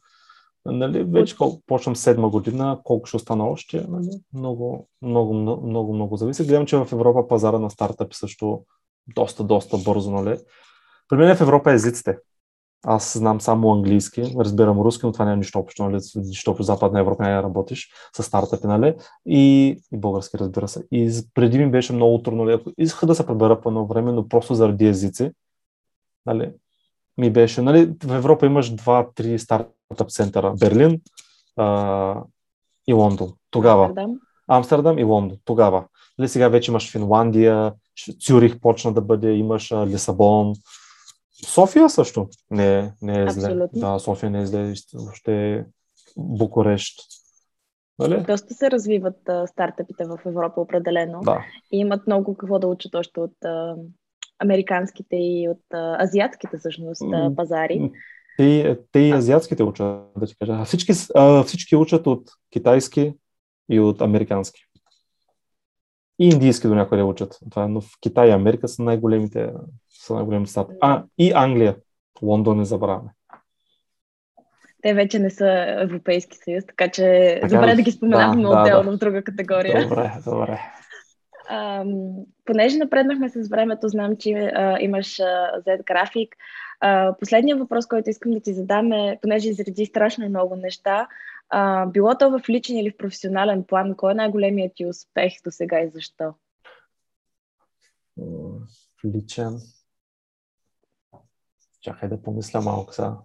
Нали, 0.66 1.04
вече 1.04 1.38
колко, 1.38 1.62
почвам 1.68 1.96
седма 1.96 2.30
година, 2.30 2.80
колко 2.84 3.06
ще 3.06 3.18
остана 3.18 3.50
още, 3.50 3.86
нали, 3.90 4.10
много, 4.34 4.90
много, 5.02 5.34
много, 5.34 5.68
много, 5.68 5.94
много 5.94 6.16
зависи. 6.16 6.48
Гледам, 6.48 6.66
че 6.66 6.78
в 6.78 6.88
Европа 6.92 7.28
пазара 7.28 7.60
на 7.60 7.70
стартъпи 7.70 8.16
също 8.16 8.66
доста, 9.16 9.44
доста 9.44 9.78
бързо, 9.78 10.12
нали. 10.12 10.38
При 11.10 11.18
мен 11.18 11.36
в 11.36 11.42
Европа 11.42 11.72
езиците. 11.72 12.18
Аз 12.84 13.18
знам 13.18 13.42
само 13.42 13.74
английски, 13.74 14.22
разбирам 14.40 14.80
руски, 14.80 15.06
но 15.06 15.12
това 15.12 15.26
няма 15.26 15.38
нищо 15.38 15.60
общо, 15.60 15.84
нали, 15.84 15.98
защото 16.00 16.64
в 16.64 16.66
Западна 16.66 17.00
Европа 17.00 17.24
не 17.24 17.44
работиш 17.44 17.90
с 18.16 18.24
стартъпи, 18.24 18.68
нали, 18.68 18.96
и, 19.26 19.68
и 19.94 19.98
български, 19.98 20.38
разбира 20.38 20.68
се. 20.68 20.84
И 20.92 21.22
преди 21.34 21.60
ми 21.60 21.72
беше 21.72 21.94
много 21.94 22.24
трудно, 22.24 22.44
нали, 22.44 22.64
исках 22.78 23.08
да 23.08 23.16
се 23.16 23.26
пребера 23.26 23.62
по 23.62 23.70
едно 23.70 23.88
време, 23.88 24.12
но 24.12 24.28
просто 24.28 24.56
заради 24.56 24.88
езици, 24.88 25.32
нали, 26.26 26.52
ми 27.18 27.30
беше, 27.30 27.62
нали, 27.62 27.94
в 28.04 28.16
Европа 28.16 28.46
имаш 28.46 28.76
два-три 28.76 29.40
стартъп 29.40 30.10
центъра, 30.10 30.54
Берлин 30.60 31.02
а, 31.58 32.24
и 32.88 32.94
Лондон. 32.94 33.34
Тогава. 33.52 33.86
Амстердам. 33.86 34.20
Амстердам 34.48 35.00
и 35.00 35.04
Лондон. 35.04 35.38
Тогава. 35.46 35.86
Нали, 36.18 36.28
сега 36.30 36.48
вече 36.48 36.72
имаш 36.72 36.92
Финландия, 36.92 37.74
Цюрих 38.26 38.60
почна 38.60 38.94
да 38.94 39.02
бъде, 39.02 39.32
имаш 39.32 39.72
а, 39.72 39.88
Лисабон, 39.88 40.54
София 41.46 41.90
също 41.90 42.28
не, 42.52 42.80
е, 42.80 42.92
не 43.02 43.24
е 43.24 43.30
зле. 43.30 43.46
Абсолютно. 43.46 43.80
Да, 43.80 44.00
София 44.00 44.30
не 44.30 44.42
е 44.42 44.46
зле, 44.46 44.74
въобще 44.94 45.66
Букурещ. 46.18 47.00
Нали? 48.00 48.24
Доста 48.28 48.54
се 48.54 48.72
развиват 48.72 49.30
а, 49.30 49.48
стартъпите 49.48 50.06
в 50.06 50.20
Европа 50.26 50.62
определено. 50.62 51.22
Да. 51.22 51.46
И 51.72 51.78
имат 51.78 52.08
много 52.08 52.38
какво 52.38 52.60
да 52.60 52.68
учат 52.68 52.96
още 52.96 53.20
от 53.20 53.46
а, 53.46 53.76
американските 54.40 55.16
и 55.16 55.50
от 55.50 55.74
а, 55.74 56.04
азиатските 56.04 56.58
всъщност 56.58 57.02
а, 57.14 57.36
пазари. 57.36 57.92
Те, 58.38 58.80
те 58.92 59.00
и 59.00 59.12
азиатските 59.12 59.64
учат, 59.64 60.02
да 60.18 60.26
ти 60.28 60.36
кажа. 60.38 60.66
Всички, 60.66 60.92
а, 61.16 61.44
всички 61.44 61.76
учат 61.76 62.08
от 62.08 62.30
китайски 62.52 63.14
и 63.70 63.80
от 63.80 64.02
американски. 64.02 64.62
И 66.20 66.30
индийски 66.30 66.68
до 66.68 66.76
някъде 66.76 67.04
учат. 67.04 67.40
Това, 67.52 67.68
но 67.68 67.82
в 67.82 67.90
Китай 68.02 68.28
и 68.28 68.32
Америка 68.32 68.68
са 68.68 68.84
най-големите, 68.84 69.54
са 69.90 70.14
най-големите 70.14 70.52
стати. 70.52 70.74
А, 70.82 71.04
и 71.18 71.32
Англия. 71.36 71.76
Лондон 72.22 72.58
не 72.58 72.66
забравяме. 72.66 73.10
Те 74.82 74.94
вече 74.94 75.20
не 75.20 75.30
са 75.30 75.66
Европейски 75.80 76.38
съюз, 76.38 76.66
така 76.66 76.88
че 76.88 77.38
така, 77.42 77.56
добре 77.56 77.76
да 77.76 77.82
ги 77.82 77.92
споменаваме 77.92 78.42
да, 78.42 78.50
отделно 78.50 78.84
да, 78.84 78.92
да. 78.92 78.98
в 78.98 79.00
друга 79.00 79.24
категория. 79.24 79.88
Добре, 79.88 80.12
добре. 80.26 80.60
А, 81.50 81.86
понеже 82.46 82.78
напреднахме 82.78 83.30
с 83.30 83.50
времето, 83.50 83.88
знам, 83.88 84.16
че 84.20 84.32
а, 84.32 84.78
имаш 84.80 85.20
а, 85.20 85.62
Z 85.68 85.86
график. 85.86 86.36
А, 86.80 87.16
последният 87.20 87.60
въпрос, 87.60 87.88
който 87.88 88.10
искам 88.10 88.32
да 88.32 88.40
ти 88.40 88.54
задам 88.54 88.92
е, 88.92 89.20
понеже 89.22 89.50
изреди 89.50 89.86
страшно 89.86 90.30
много 90.30 90.56
неща, 90.56 91.08
а, 91.50 91.86
било 91.86 92.18
то 92.18 92.30
в 92.30 92.50
личен 92.50 92.78
или 92.78 92.92
в 92.92 92.98
професионален 92.98 93.64
план, 93.64 93.96
кой 93.96 94.12
е 94.12 94.16
най-големият 94.16 94.72
ти 94.76 94.86
успех 94.86 95.34
до 95.44 95.52
сега 95.52 95.80
и 95.80 95.90
защо? 95.90 96.34
В 98.18 99.06
личен. 99.06 99.60
Чакай 101.82 102.10
да 102.10 102.22
помисля 102.22 102.62
малко 102.62 102.94
сега. 102.94 103.18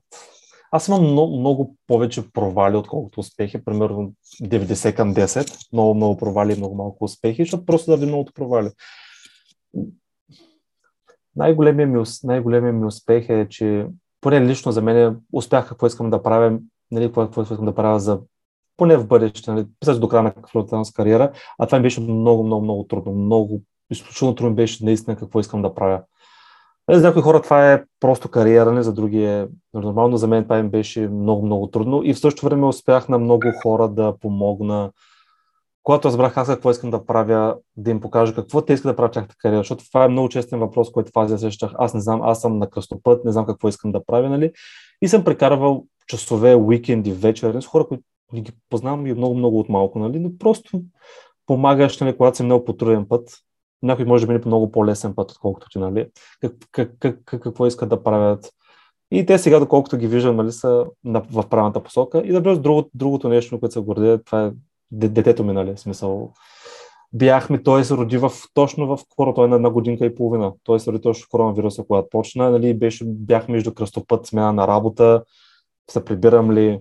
Аз 0.70 0.88
имам 0.88 1.12
много, 1.12 1.38
много 1.38 1.76
повече 1.86 2.32
провали, 2.32 2.76
отколкото 2.76 3.20
успехи. 3.20 3.64
Примерно 3.64 4.14
90 4.42 4.96
към 4.96 5.14
10. 5.14 5.72
Много, 5.72 5.94
много 5.94 6.16
провали, 6.16 6.56
много 6.56 6.74
малко 6.74 7.04
успехи, 7.04 7.42
защото 7.42 7.66
просто 7.66 7.90
да 7.90 7.96
ви 7.96 8.06
многото 8.06 8.32
провали. 8.32 8.70
Най-големият 11.36 11.90
ми, 11.90 12.02
най-големия 12.24 12.72
ми 12.72 12.86
успех 12.86 13.28
е, 13.28 13.48
че 13.48 13.86
поне 14.20 14.46
лично 14.46 14.72
за 14.72 14.82
мен 14.82 15.20
успях 15.32 15.68
какво 15.68 15.86
искам 15.86 16.10
да 16.10 16.22
правя 16.22 16.58
нали, 16.94 17.04
какво, 17.06 17.24
какво 17.24 17.42
искам 17.42 17.64
да 17.64 17.74
правя 17.74 18.00
за 18.00 18.20
поне 18.76 18.96
в 18.96 19.06
бъдеще, 19.06 19.52
нали, 19.52 19.66
писах 19.80 19.98
до 19.98 20.08
края 20.08 20.22
на 20.22 20.32
фронталната 20.52 20.92
кариера, 20.94 21.32
а 21.58 21.66
това 21.66 21.78
ми 21.78 21.82
беше 21.82 22.00
много, 22.00 22.44
много, 22.44 22.62
много 22.62 22.84
трудно, 22.84 23.12
много, 23.12 23.62
изключително 23.90 24.34
трудно 24.34 24.54
беше 24.54 24.84
наистина 24.84 25.16
какво 25.16 25.40
искам 25.40 25.62
да 25.62 25.74
правя. 25.74 26.02
Нали, 26.88 26.98
за 26.98 27.06
някои 27.06 27.22
хора 27.22 27.42
това 27.42 27.72
е 27.72 27.84
просто 28.00 28.28
кариера, 28.28 28.72
не 28.72 28.82
за 28.82 28.92
други 28.92 29.24
е 29.24 29.48
нормално, 29.74 30.16
за 30.16 30.26
мен 30.26 30.42
това 30.42 30.58
им 30.58 30.70
беше 30.70 31.08
много, 31.08 31.46
много 31.46 31.66
трудно 31.66 32.02
и 32.04 32.14
в 32.14 32.18
същото 32.18 32.46
време 32.46 32.66
успях 32.66 33.08
на 33.08 33.18
много 33.18 33.52
хора 33.62 33.88
да 33.88 34.14
помогна, 34.20 34.90
когато 35.82 36.08
разбрах 36.08 36.36
аз 36.36 36.48
какво 36.48 36.70
искам 36.70 36.90
да 36.90 37.06
правя, 37.06 37.56
да 37.76 37.90
им 37.90 38.00
покажа 38.00 38.34
какво 38.34 38.62
те 38.62 38.72
искат 38.72 38.92
да 38.92 38.96
правят 38.96 39.12
тяхната 39.12 39.34
кариера, 39.38 39.60
защото 39.60 39.84
това 39.84 40.04
е 40.04 40.08
много 40.08 40.28
честен 40.28 40.58
въпрос, 40.58 40.92
който 40.92 41.10
в 41.14 41.18
Азия 41.18 41.38
срещах. 41.38 41.72
Аз 41.78 41.94
не 41.94 42.00
знам, 42.00 42.22
аз 42.22 42.40
съм 42.40 42.58
на 42.58 42.70
кръстопът, 42.70 43.24
не 43.24 43.32
знам 43.32 43.46
какво 43.46 43.68
искам 43.68 43.92
да 43.92 44.04
правя, 44.04 44.28
нали? 44.28 44.52
И 45.02 45.08
съм 45.08 45.24
прекарвал 45.24 45.84
часове, 46.06 46.54
уикенди, 46.54 47.12
вечер, 47.12 47.60
с 47.60 47.66
хора, 47.66 47.86
които 47.88 48.04
ги 48.34 48.52
познавам 48.70 49.06
и 49.06 49.14
много-много 49.14 49.60
от 49.60 49.68
малко, 49.68 49.98
нали? 49.98 50.18
но 50.18 50.38
просто 50.38 50.82
помагаш, 51.46 52.00
нали, 52.00 52.16
когато 52.16 52.36
си 52.36 52.42
много 52.42 52.64
по-труден 52.64 53.06
път. 53.08 53.30
Някой 53.82 54.04
може 54.04 54.26
да 54.26 54.32
мине 54.32 54.40
по 54.40 54.48
много 54.48 54.70
по-лесен 54.70 55.14
път, 55.14 55.30
отколкото 55.30 55.68
ти, 55.70 55.78
нали? 55.78 56.06
Как, 56.40 56.52
как, 56.70 56.92
как, 56.98 57.18
как, 57.24 57.42
какво 57.42 57.66
искат 57.66 57.88
да 57.88 58.02
правят. 58.02 58.50
И 59.10 59.26
те 59.26 59.38
сега, 59.38 59.58
доколкото 59.58 59.96
ги 59.96 60.06
виждам, 60.06 60.36
нали, 60.36 60.52
са 60.52 60.86
в 61.04 61.48
правилната 61.48 61.82
посока. 61.82 62.18
И 62.18 62.32
да 62.32 62.40
бъде 62.40 62.60
другото, 62.60 62.90
другото 62.94 63.28
нещо, 63.28 63.60
което 63.60 63.72
се 63.72 63.80
гордея, 63.80 64.24
това 64.24 64.44
е 64.44 64.52
детето 64.90 65.44
ми, 65.44 65.52
нали, 65.52 65.76
смисъл. 65.76 66.32
Бяхме, 67.12 67.62
той 67.62 67.84
се 67.84 67.94
роди 67.94 68.18
в, 68.18 68.32
точно 68.54 68.96
в 68.96 68.98
кора, 69.16 69.34
той 69.34 69.44
е 69.44 69.48
на 69.48 69.56
една 69.56 69.70
годинка 69.70 70.06
и 70.06 70.14
половина. 70.14 70.52
Той 70.64 70.80
се 70.80 70.92
роди 70.92 71.02
точно 71.02 71.24
в 71.24 71.28
коронавируса, 71.28 71.84
когато 71.86 72.08
почна, 72.10 72.50
нали, 72.50 72.74
беше, 72.74 73.04
бях 73.06 73.48
между 73.48 73.74
кръстопът, 73.74 74.26
смяна 74.26 74.52
на 74.52 74.68
работа, 74.68 75.24
се 75.90 76.04
прибирам 76.04 76.52
ли, 76.52 76.80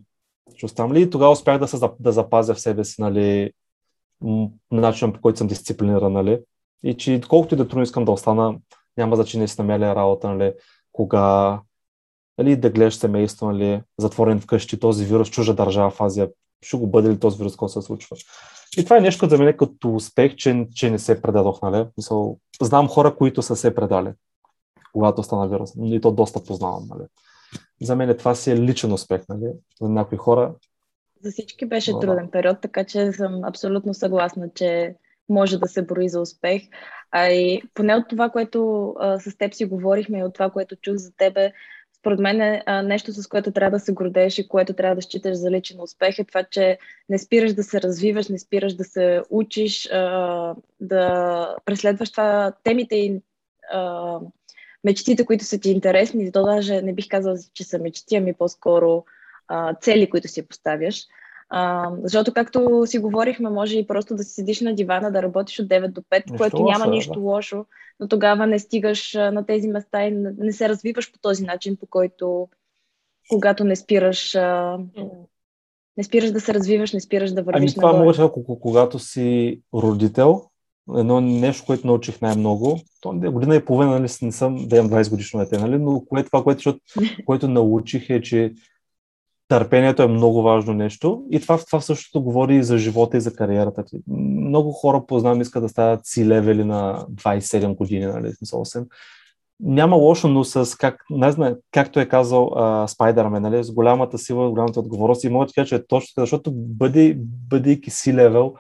ще 0.55 0.65
оставам 0.65 0.93
ли. 0.93 1.01
И 1.01 1.09
тогава 1.09 1.31
успях 1.31 1.59
да, 1.59 1.67
се, 1.67 1.77
да 1.99 2.11
запазя 2.11 2.53
в 2.53 2.59
себе 2.59 2.83
си 2.83 3.01
нали, 3.01 3.51
начинът 4.71 5.15
по 5.15 5.21
който 5.21 5.37
съм 5.37 5.47
дисциплиниран. 5.47 6.13
Нали. 6.13 6.39
И 6.83 6.97
че 6.97 7.21
колкото 7.29 7.55
и 7.55 7.57
да 7.57 7.67
трудно 7.67 7.83
искам 7.83 8.05
да 8.05 8.11
остана, 8.11 8.55
няма 8.97 9.15
значение 9.15 9.47
си 9.47 9.55
намеря 9.61 9.95
работа, 9.95 10.29
нали, 10.29 10.53
кога 10.91 11.59
нали, 12.37 12.55
да 12.55 12.69
гледаш 12.69 12.95
семейство, 12.95 13.51
нали, 13.51 13.81
затворен 13.97 14.39
вкъщи, 14.39 14.79
този 14.79 15.05
вирус, 15.05 15.29
чужа 15.29 15.53
държава 15.53 15.89
в 15.89 16.01
Азия, 16.01 16.29
ще 16.61 16.77
го 16.77 16.87
бъде 16.87 17.09
ли 17.09 17.19
този 17.19 17.37
вирус, 17.37 17.55
който 17.55 17.73
се 17.73 17.81
случва. 17.81 18.17
И 18.77 18.83
това 18.83 18.97
е 18.97 19.01
нещо 19.01 19.29
за 19.29 19.37
мен 19.37 19.57
като 19.57 19.95
успех, 19.95 20.35
че, 20.35 20.67
че 20.75 20.91
не 20.91 20.99
се 20.99 21.21
предадох. 21.21 21.61
Нали? 21.61 21.85
Мисъл, 21.97 22.37
знам 22.61 22.87
хора, 22.87 23.15
които 23.15 23.41
са 23.41 23.55
се 23.55 23.75
предали, 23.75 24.11
когато 24.93 25.23
стана 25.23 25.47
вирус. 25.47 25.71
И 25.83 26.01
то 26.01 26.11
доста 26.11 26.43
познавам. 26.43 26.87
Нали? 26.89 27.07
За 27.81 27.95
мен 27.95 28.17
това 28.17 28.35
си 28.35 28.51
е 28.51 28.57
личен 28.57 28.93
успех, 28.93 29.21
нали? 29.29 29.51
За 29.81 29.89
някои 29.89 30.17
хора. 30.17 30.55
За 31.21 31.31
всички 31.31 31.65
беше 31.65 31.91
Но, 31.91 31.99
труден 31.99 32.29
период, 32.31 32.61
така 32.61 32.83
че 32.83 33.11
съм 33.11 33.43
абсолютно 33.43 33.93
съгласна, 33.93 34.49
че 34.55 34.95
може 35.29 35.57
да 35.57 35.67
се 35.67 35.81
брои 35.81 36.09
за 36.09 36.21
успех. 36.21 36.61
А 37.11 37.27
и 37.27 37.61
поне 37.73 37.95
от 37.95 38.07
това, 38.09 38.29
което 38.29 38.89
а, 38.99 39.19
с 39.19 39.37
теб 39.37 39.53
си 39.53 39.65
говорихме 39.65 40.19
и 40.19 40.23
от 40.23 40.33
това, 40.33 40.49
което 40.49 40.75
чух 40.75 40.95
за 40.95 41.15
тебе, 41.17 41.51
според 41.99 42.19
мен 42.19 42.41
е 42.41 42.63
а, 42.65 42.81
нещо, 42.81 43.13
с 43.13 43.27
което 43.27 43.51
трябва 43.51 43.77
да 43.77 43.79
се 43.79 43.93
гордееш 43.93 44.37
и 44.37 44.47
което 44.47 44.73
трябва 44.73 44.95
да 44.95 45.01
считаш 45.01 45.37
за 45.37 45.51
личен 45.51 45.81
успех 45.81 46.19
е 46.19 46.23
това, 46.23 46.43
че 46.43 46.77
не 47.09 47.17
спираш 47.17 47.53
да 47.53 47.63
се 47.63 47.81
развиваш, 47.81 48.29
не 48.29 48.39
спираш 48.39 48.73
да 48.73 48.83
се 48.83 49.21
учиш, 49.29 49.89
а, 49.91 50.55
да 50.79 51.55
преследваш 51.65 52.11
това 52.11 52.53
темите 52.63 52.95
и 52.95 53.21
а, 53.71 54.19
мечтите, 54.83 55.25
които 55.25 55.45
са 55.45 55.59
ти 55.59 55.71
интересни, 55.71 56.31
то 56.31 56.43
даже 56.43 56.81
не 56.81 56.93
бих 56.93 57.07
казала, 57.09 57.37
че 57.53 57.63
са 57.63 57.79
мечти, 57.79 58.15
ами 58.15 58.33
по-скоро 58.33 59.03
а, 59.47 59.73
цели, 59.73 60.09
които 60.09 60.27
си 60.27 60.47
поставяш. 60.47 61.05
А, 61.49 61.91
защото, 62.03 62.33
както 62.33 62.83
си 62.85 62.99
говорихме, 62.99 63.49
може 63.49 63.79
и 63.79 63.87
просто 63.87 64.15
да 64.15 64.23
си 64.23 64.33
седиш 64.33 64.61
на 64.61 64.75
дивана, 64.75 65.11
да 65.11 65.23
работиш 65.23 65.59
от 65.59 65.67
9 65.67 65.87
до 65.87 66.01
5, 66.01 66.17
нищо 66.17 66.37
което 66.37 66.57
лошо, 66.57 66.71
няма 66.71 66.91
нищо 66.91 67.13
да. 67.13 67.19
лошо, 67.19 67.65
но 67.99 68.07
тогава 68.07 68.47
не 68.47 68.59
стигаш 68.59 69.13
на 69.13 69.45
тези 69.45 69.67
места 69.67 70.03
и 70.03 70.11
не 70.37 70.53
се 70.53 70.69
развиваш 70.69 71.11
по 71.11 71.19
този 71.19 71.43
начин, 71.43 71.77
по 71.77 71.85
който 71.85 72.47
когато 73.29 73.63
не 73.63 73.75
спираш, 73.75 74.35
а, 74.35 74.79
не 75.97 76.03
спираш 76.03 76.31
да 76.31 76.41
се 76.41 76.53
развиваш, 76.53 76.93
не 76.93 76.99
спираш 76.99 77.31
да 77.31 77.43
вървиш 77.43 77.71
ами, 77.71 77.75
това 77.75 77.93
мога 77.93 78.13
да 78.13 78.31
когато 78.59 78.99
си 78.99 79.61
родител, 79.73 80.41
едно 80.97 81.21
нещо, 81.21 81.65
което 81.65 81.87
научих 81.87 82.21
най-много. 82.21 82.79
То 83.01 83.19
е 83.23 83.29
година 83.29 83.55
и 83.55 83.65
половина 83.65 83.91
нали, 83.91 84.11
не 84.21 84.31
съм 84.31 84.67
да 84.67 84.77
имам 84.77 84.91
20 84.91 85.09
годишно 85.09 85.39
дете, 85.39 85.57
нали, 85.57 85.77
но 85.77 86.03
кое, 86.05 86.23
това, 86.23 86.43
което, 86.43 86.57
защото, 86.57 86.79
което 87.25 87.47
научих 87.47 88.09
е, 88.09 88.21
че 88.21 88.53
търпението 89.47 90.03
е 90.03 90.07
много 90.07 90.41
важно 90.41 90.73
нещо 90.73 91.23
и 91.31 91.39
това, 91.39 91.57
това 91.57 91.81
същото 91.81 92.23
говори 92.23 92.55
и 92.55 92.63
за 92.63 92.77
живота 92.77 93.17
и 93.17 93.21
за 93.21 93.33
кариерата. 93.33 93.83
Много 94.07 94.71
хора 94.71 95.05
познавам 95.07 95.41
искат 95.41 95.63
да 95.63 95.69
стават 95.69 96.05
си 96.05 96.27
левели 96.27 96.63
на 96.63 97.05
27 97.11 97.75
години, 97.75 98.05
нали, 98.05 98.27
8. 98.27 98.85
Няма 99.59 99.95
лошо, 99.95 100.27
но 100.27 100.43
с, 100.43 100.77
как, 100.77 101.03
не 101.09 101.31
знам, 101.31 101.55
както 101.71 101.99
е 101.99 102.05
казал 102.05 102.51
Спайдермен, 102.87 103.41
нали, 103.41 103.63
с 103.63 103.71
голямата 103.71 104.17
сила, 104.17 104.49
голямата 104.49 104.79
отговорност 104.79 105.23
и 105.23 105.29
мога 105.29 105.45
да 105.45 105.53
кажа, 105.53 105.67
че 105.67 105.75
е 105.75 105.87
точно 105.87 106.21
защото 106.21 106.51
бъди, 106.53 107.17
бъдейки 107.49 107.89
си 107.89 108.13
левел, 108.13 108.53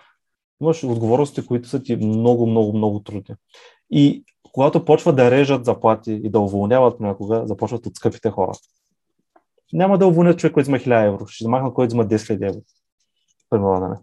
имаш 0.61 0.83
отговорности, 0.83 1.45
които 1.45 1.69
са 1.69 1.83
ти 1.83 1.95
много, 1.95 2.47
много, 2.47 2.77
много 2.77 2.99
трудни. 2.99 3.35
И 3.91 4.23
когато 4.51 4.85
почват 4.85 5.15
да 5.15 5.31
режат 5.31 5.65
заплати 5.65 6.21
и 6.23 6.29
да 6.29 6.39
уволняват 6.39 6.99
някога, 6.99 7.43
започват 7.45 7.85
от 7.85 7.95
скъпите 7.95 8.29
хора. 8.29 8.51
Няма 9.73 9.97
да 9.97 10.07
уволнят 10.07 10.39
човек, 10.39 10.53
който 10.53 10.69
има 10.69 10.79
1000 10.79 11.07
евро, 11.07 11.27
ще 11.27 11.43
замахнат 11.43 11.73
който 11.73 11.95
има 11.95 12.05
10 12.05 12.15
000 12.15 12.49
евро. 12.49 12.61
Примерно 13.49 13.79
на 13.79 13.97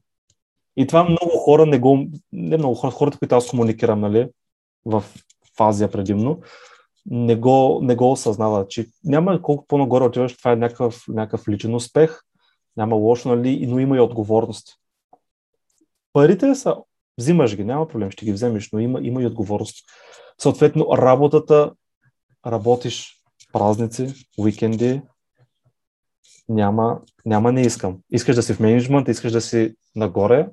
И 0.77 0.87
това 0.87 1.05
много 1.05 1.39
хора 1.39 1.67
не 1.67 1.79
го, 1.79 2.07
не 2.33 2.57
много 2.57 2.75
хора, 2.75 2.91
хората, 2.91 3.19
които 3.19 3.35
аз 3.35 3.49
комуникирам, 3.49 4.01
нали, 4.01 4.29
в 4.85 5.05
Азия 5.59 5.91
предимно, 5.91 6.41
не 7.07 7.37
го, 7.37 7.81
не 7.83 7.97
го 7.97 8.13
осъзнава, 8.13 8.69
че 8.69 8.87
няма 9.05 9.43
колко 9.43 9.67
по-нагоре 9.67 10.05
отиваш, 10.05 10.37
това 10.37 10.53
е 10.53 10.57
някакъв, 10.57 11.05
някакъв 11.09 11.49
личен 11.49 11.75
успех, 11.75 12.21
няма 12.77 12.97
лошо, 12.97 13.29
нали, 13.29 13.67
но 13.67 13.79
има 13.79 13.97
и 13.97 14.01
отговорност. 14.01 14.77
Парите 16.12 16.55
са, 16.55 16.77
взимаш 17.18 17.57
ги, 17.57 17.64
няма 17.64 17.88
проблем, 17.88 18.11
ще 18.11 18.25
ги 18.25 18.33
вземеш, 18.33 18.73
но 18.73 18.79
има, 18.79 19.01
има 19.03 19.23
и 19.23 19.27
отговорност. 19.27 19.85
Съответно, 20.38 20.87
работата, 20.96 21.73
работиш 22.46 23.16
празници, 23.53 24.14
уикенди, 24.38 25.03
няма, 26.49 27.01
няма 27.27 27.53
не 27.53 27.61
искам. 27.61 27.99
Искаш 28.11 28.37
да 28.37 28.42
си 28.42 28.55
в 28.55 28.61
менеджмент, 28.61 29.09
искаш 29.09 29.33
да 29.33 29.40
си 29.40 29.75
нагоре, 29.96 30.49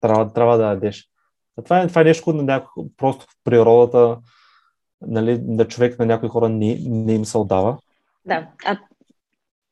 трябва, 0.00 0.32
трябва 0.32 0.58
да 0.58 0.64
ядеш. 0.64 1.10
Това 1.64 1.80
е, 1.80 1.88
това 1.88 2.00
е 2.00 2.04
нещо 2.04 2.32
на 2.32 2.42
някой, 2.42 2.84
просто 2.96 3.24
в 3.24 3.34
природата, 3.44 4.18
нали, 5.00 5.38
на 5.42 5.68
човек, 5.68 5.98
на 5.98 6.06
някои 6.06 6.28
хора 6.28 6.48
не, 6.48 6.78
не 6.84 7.14
им 7.14 7.24
се 7.24 7.38
отдава. 7.38 7.78
Да, 8.24 8.50
а 8.64 8.78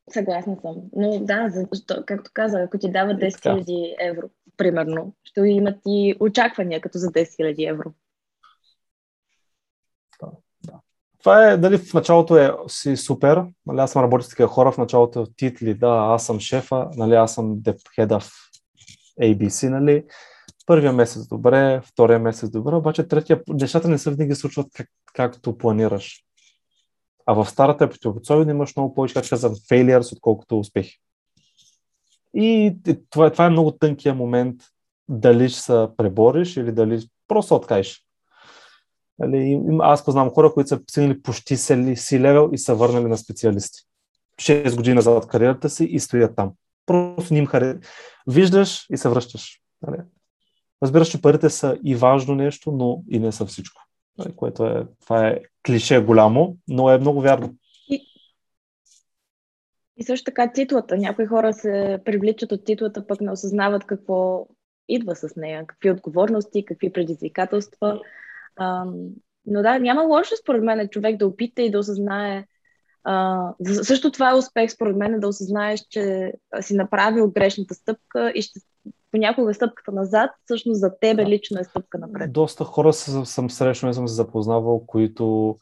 съгласна 0.09 0.57
съм. 0.61 0.75
Но 0.95 1.19
да, 1.19 1.49
защо, 1.49 2.03
както 2.05 2.31
казах, 2.33 2.61
ако 2.65 2.77
ти 2.77 2.91
дава 2.91 3.13
10 3.13 3.29
000 3.29 3.95
евро, 3.99 4.29
примерно, 4.57 5.13
ще 5.23 5.41
имат 5.41 5.75
и 5.87 6.15
очаквания 6.19 6.81
като 6.81 6.97
за 6.97 7.07
10 7.07 7.23
000 7.23 7.69
евро. 7.69 7.93
Това 11.19 11.51
е, 11.51 11.57
дали 11.57 11.77
в 11.77 11.93
началото 11.93 12.37
е 12.37 12.51
си 12.67 12.97
супер, 12.97 13.43
нали, 13.65 13.79
аз 13.79 13.91
съм 13.91 14.03
работил 14.03 14.25
с 14.25 14.29
такива 14.29 14.49
хора, 14.49 14.71
в 14.71 14.77
началото 14.77 15.21
е 15.21 15.25
титли, 15.37 15.73
да, 15.73 15.87
аз 15.87 16.25
съм 16.25 16.39
шефа, 16.39 16.89
нали, 16.95 17.15
аз 17.15 17.33
съм 17.33 17.55
head 17.57 18.07
of 18.07 18.31
ABC, 19.21 19.69
нали, 19.69 20.05
първия 20.65 20.93
месец 20.93 21.27
добре, 21.27 21.81
втория 21.81 22.19
месец 22.19 22.49
добре, 22.49 22.75
обаче 22.75 23.07
третия, 23.07 23.41
нещата 23.47 23.87
не 23.87 23.97
се 23.97 24.11
винаги 24.11 24.35
случват 24.35 24.67
как, 24.73 24.87
както 25.13 25.57
планираш. 25.57 26.23
А 27.25 27.33
в 27.33 27.49
старата 27.49 27.83
епитопицовина 27.83 28.51
имаш 28.51 28.75
много 28.75 28.93
повече, 28.93 29.13
както 29.13 29.29
казвам, 29.29 29.55
failures, 29.55 30.13
отколкото 30.13 30.59
успехи. 30.59 30.99
И 32.35 32.75
това, 33.09 33.29
това 33.31 33.45
е 33.45 33.49
много 33.49 33.71
тънкия 33.71 34.15
момент, 34.15 34.61
дали 35.09 35.49
ще 35.49 35.61
се 35.61 35.87
пребориш 35.97 36.57
или 36.57 36.71
дали 36.71 37.07
просто 37.27 37.55
откаеш. 37.55 38.03
Нали, 39.19 39.61
аз 39.79 40.05
познавам 40.05 40.33
хора, 40.33 40.53
които 40.53 40.67
са 40.67 40.79
стигнали 40.89 41.21
почти 41.21 41.57
си 41.95 42.19
левел 42.19 42.49
и 42.53 42.57
са 42.57 42.75
върнали 42.75 43.05
на 43.05 43.17
специалисти. 43.17 43.79
6 44.41 44.75
години 44.75 44.95
назад 44.95 45.27
кариерата 45.27 45.69
си 45.69 45.85
и 45.85 45.99
стоят 45.99 46.35
там. 46.35 46.51
Просто 46.85 47.33
ним 47.33 47.45
харе. 47.45 47.77
Виждаш 48.27 48.85
и 48.91 48.97
се 48.97 49.09
връщаш. 49.09 49.61
Нали? 49.81 49.97
Разбираш, 50.83 51.09
че 51.09 51.21
парите 51.21 51.49
са 51.49 51.77
и 51.83 51.95
важно 51.95 52.35
нещо, 52.35 52.71
но 52.71 53.03
и 53.09 53.19
не 53.19 53.31
са 53.31 53.45
всичко. 53.45 53.81
Нали, 54.17 54.35
което 54.35 54.65
е, 54.65 54.87
това 55.05 55.27
е 55.27 55.39
клише 55.65 56.01
голямо, 56.01 56.57
но 56.67 56.89
е 56.89 56.97
много 56.97 57.21
вярно. 57.21 57.55
И, 59.97 60.03
също 60.03 60.25
така 60.25 60.51
титлата. 60.51 60.97
Някои 60.97 61.25
хора 61.25 61.53
се 61.53 61.99
привличат 62.05 62.51
от 62.51 62.65
титлата, 62.65 63.07
пък 63.07 63.21
не 63.21 63.31
осъзнават 63.31 63.83
какво 63.83 64.47
идва 64.89 65.15
с 65.15 65.35
нея, 65.35 65.67
какви 65.67 65.91
отговорности, 65.91 66.65
какви 66.65 66.93
предизвикателства. 66.93 68.01
Ам, 68.59 68.93
но 69.45 69.61
да, 69.61 69.79
няма 69.79 70.03
лошо 70.03 70.35
според 70.35 70.63
мен 70.63 70.89
човек 70.89 71.17
да 71.17 71.27
опита 71.27 71.61
и 71.61 71.71
да 71.71 71.79
осъзнае. 71.79 72.45
А, 73.03 73.53
също 73.83 74.11
това 74.11 74.31
е 74.31 74.35
успех 74.35 74.71
според 74.71 74.95
мен 74.95 75.19
да 75.19 75.27
осъзнаеш, 75.27 75.79
че 75.89 76.33
си 76.61 76.75
направил 76.75 77.31
грешната 77.31 77.73
стъпка 77.73 78.31
и 78.35 78.41
ще 78.41 78.59
понякога 79.11 79.53
стъпката 79.53 79.91
назад, 79.91 80.31
всъщност 80.45 80.79
за 80.79 80.91
тебе 81.01 81.25
лично 81.25 81.59
е 81.59 81.63
стъпка 81.63 81.97
напред. 81.97 82.33
Доста 82.33 82.63
хора 82.63 82.93
съм 82.93 83.49
срещал 83.49 83.89
и 83.89 83.93
съм 83.93 84.07
се 84.07 84.13
запознавал, 84.13 84.85
които 84.85 85.57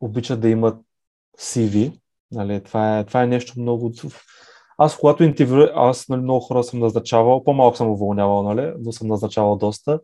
обичат 0.00 0.40
да 0.40 0.48
имат 0.48 0.76
CV. 1.38 1.98
Нали, 2.32 2.62
това, 2.62 2.98
е, 2.98 3.04
това 3.04 3.22
е 3.22 3.26
нещо 3.26 3.60
много... 3.60 3.92
Аз, 4.78 4.96
когато 4.96 5.24
интервю, 5.24 5.66
аз 5.74 6.08
нали, 6.08 6.20
много 6.20 6.40
хора 6.40 6.64
съм 6.64 6.78
назначавал, 6.78 7.44
по-малко 7.44 7.76
съм 7.76 7.90
уволнявал, 7.90 8.42
нали, 8.42 8.72
но 8.78 8.92
съм 8.92 9.08
назначавал 9.08 9.56
доста. 9.56 10.00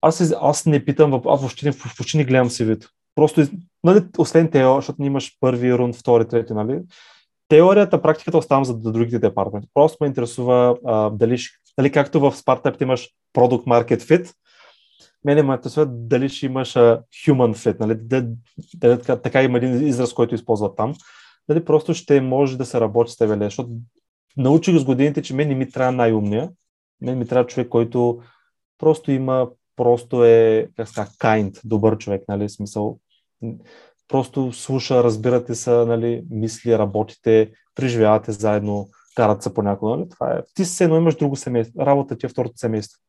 Аз, 0.00 0.34
аз 0.40 0.66
не 0.66 0.84
питам, 0.84 1.14
аз 1.14 1.40
въобще 1.40 1.66
не, 1.66 1.72
въобще 1.72 2.18
не 2.18 2.24
гледам 2.24 2.50
CV-то. 2.50 2.88
Просто, 3.14 3.46
нали, 3.84 4.04
освен 4.18 4.50
тео, 4.50 4.76
защото 4.76 5.02
не 5.02 5.06
имаш 5.06 5.36
първи 5.40 5.74
рунд, 5.74 5.96
втори, 5.96 6.28
трети, 6.28 6.52
нали, 6.52 6.80
теорията, 7.48 8.02
практиката 8.02 8.38
оставам 8.38 8.64
за 8.64 8.74
другите 8.74 9.18
департаменти. 9.18 9.68
Просто 9.74 9.98
ме 10.00 10.06
интересува 10.06 10.76
а, 10.86 11.10
дали, 11.10 11.38
дали 11.78 11.92
както 11.92 12.20
в 12.20 12.36
стартап 12.36 12.80
имаш 12.80 13.08
product 13.34 13.64
market 13.64 14.00
fit, 14.00 14.34
мене 15.24 15.42
ме 15.42 15.54
интересува 15.54 15.86
дали 15.86 16.28
ще 16.28 16.46
имаш 16.46 16.74
human 16.74 17.54
fit, 17.54 17.80
нали? 17.80 17.94
Дали, 17.94 18.26
дали, 18.74 18.98
така, 18.98 19.16
така 19.16 19.42
има 19.42 19.58
един 19.58 19.86
израз, 19.86 20.12
който 20.12 20.34
използват 20.34 20.76
там. 20.76 20.94
Дали 21.48 21.64
просто 21.64 21.94
ще 21.94 22.20
може 22.20 22.58
да 22.58 22.64
се 22.64 22.80
работи 22.80 23.12
с 23.12 23.16
тебе, 23.16 23.44
защото 23.44 23.70
научих 24.36 24.78
с 24.78 24.84
годините, 24.84 25.22
че 25.22 25.34
мен 25.34 25.48
не 25.48 25.54
ми 25.54 25.70
трябва 25.70 25.92
най-умния, 25.92 26.50
мен 27.00 27.18
ми 27.18 27.26
трябва 27.26 27.46
човек, 27.46 27.68
който 27.68 28.20
просто 28.78 29.10
има, 29.10 29.48
просто 29.76 30.24
е, 30.24 30.68
как 30.76 30.88
ска, 30.88 31.06
kind, 31.06 31.60
добър 31.64 31.98
човек, 31.98 32.22
нали, 32.28 32.48
смисъл 32.48 32.98
просто 34.08 34.52
слуша, 34.52 35.04
разбирате 35.04 35.54
се, 35.54 35.70
нали, 35.70 36.24
мисли, 36.30 36.78
работите, 36.78 37.52
преживявате 37.74 38.32
заедно, 38.32 38.88
карат 39.16 39.42
се 39.42 39.54
понякога. 39.54 39.96
Нали? 39.96 40.08
Това 40.08 40.32
е. 40.32 40.42
Ти 40.54 40.64
си 40.64 40.84
едно 40.84 40.96
имаш 40.96 41.16
друго 41.16 41.36
семейство. 41.36 41.86
Работа 41.86 42.18
ти 42.18 42.26
е 42.26 42.28
второто 42.28 42.54
семейство. 42.56 43.00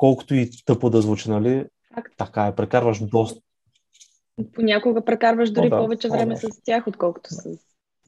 Колкото 0.00 0.34
и 0.34 0.50
тъпо 0.64 0.90
да 0.90 1.02
звучи, 1.02 1.30
нали? 1.30 1.64
Так. 1.94 2.10
Така 2.16 2.46
е, 2.46 2.54
прекарваш 2.54 3.00
доста. 3.00 3.40
Понякога 4.54 5.04
прекарваш 5.04 5.50
дори 5.50 5.66
О, 5.66 5.70
да. 5.70 5.78
повече 5.78 6.08
време 6.08 6.34
да. 6.34 6.40
с 6.40 6.62
тях, 6.64 6.86
отколкото 6.86 7.30
с 7.30 7.58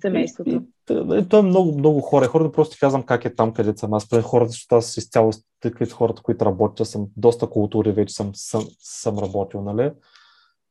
семейството. 0.00 0.50
И, 0.50 0.54
и, 0.90 1.18
и, 1.18 1.28
то 1.28 1.38
е 1.38 1.42
много, 1.42 1.78
много 1.78 2.00
хора. 2.00 2.26
Хората 2.26 2.52
просто 2.52 2.74
ти 2.74 2.80
казвам 2.80 3.02
как 3.02 3.24
е 3.24 3.34
там, 3.34 3.52
където 3.52 3.80
съм. 3.80 3.94
Аз 3.94 4.08
пред 4.08 4.22
хората, 4.22 4.50
защото 4.50 4.76
аз 4.76 4.96
изцяло 4.96 5.30
тъй 5.60 5.72
хората, 5.90 6.22
които 6.22 6.44
работят, 6.44 6.88
съм 6.88 7.06
доста 7.16 7.46
култури 7.46 7.92
вече 7.92 8.14
съм, 8.14 8.30
съм, 8.34 8.64
съм 8.78 9.18
работил, 9.18 9.62
нали? 9.62 9.92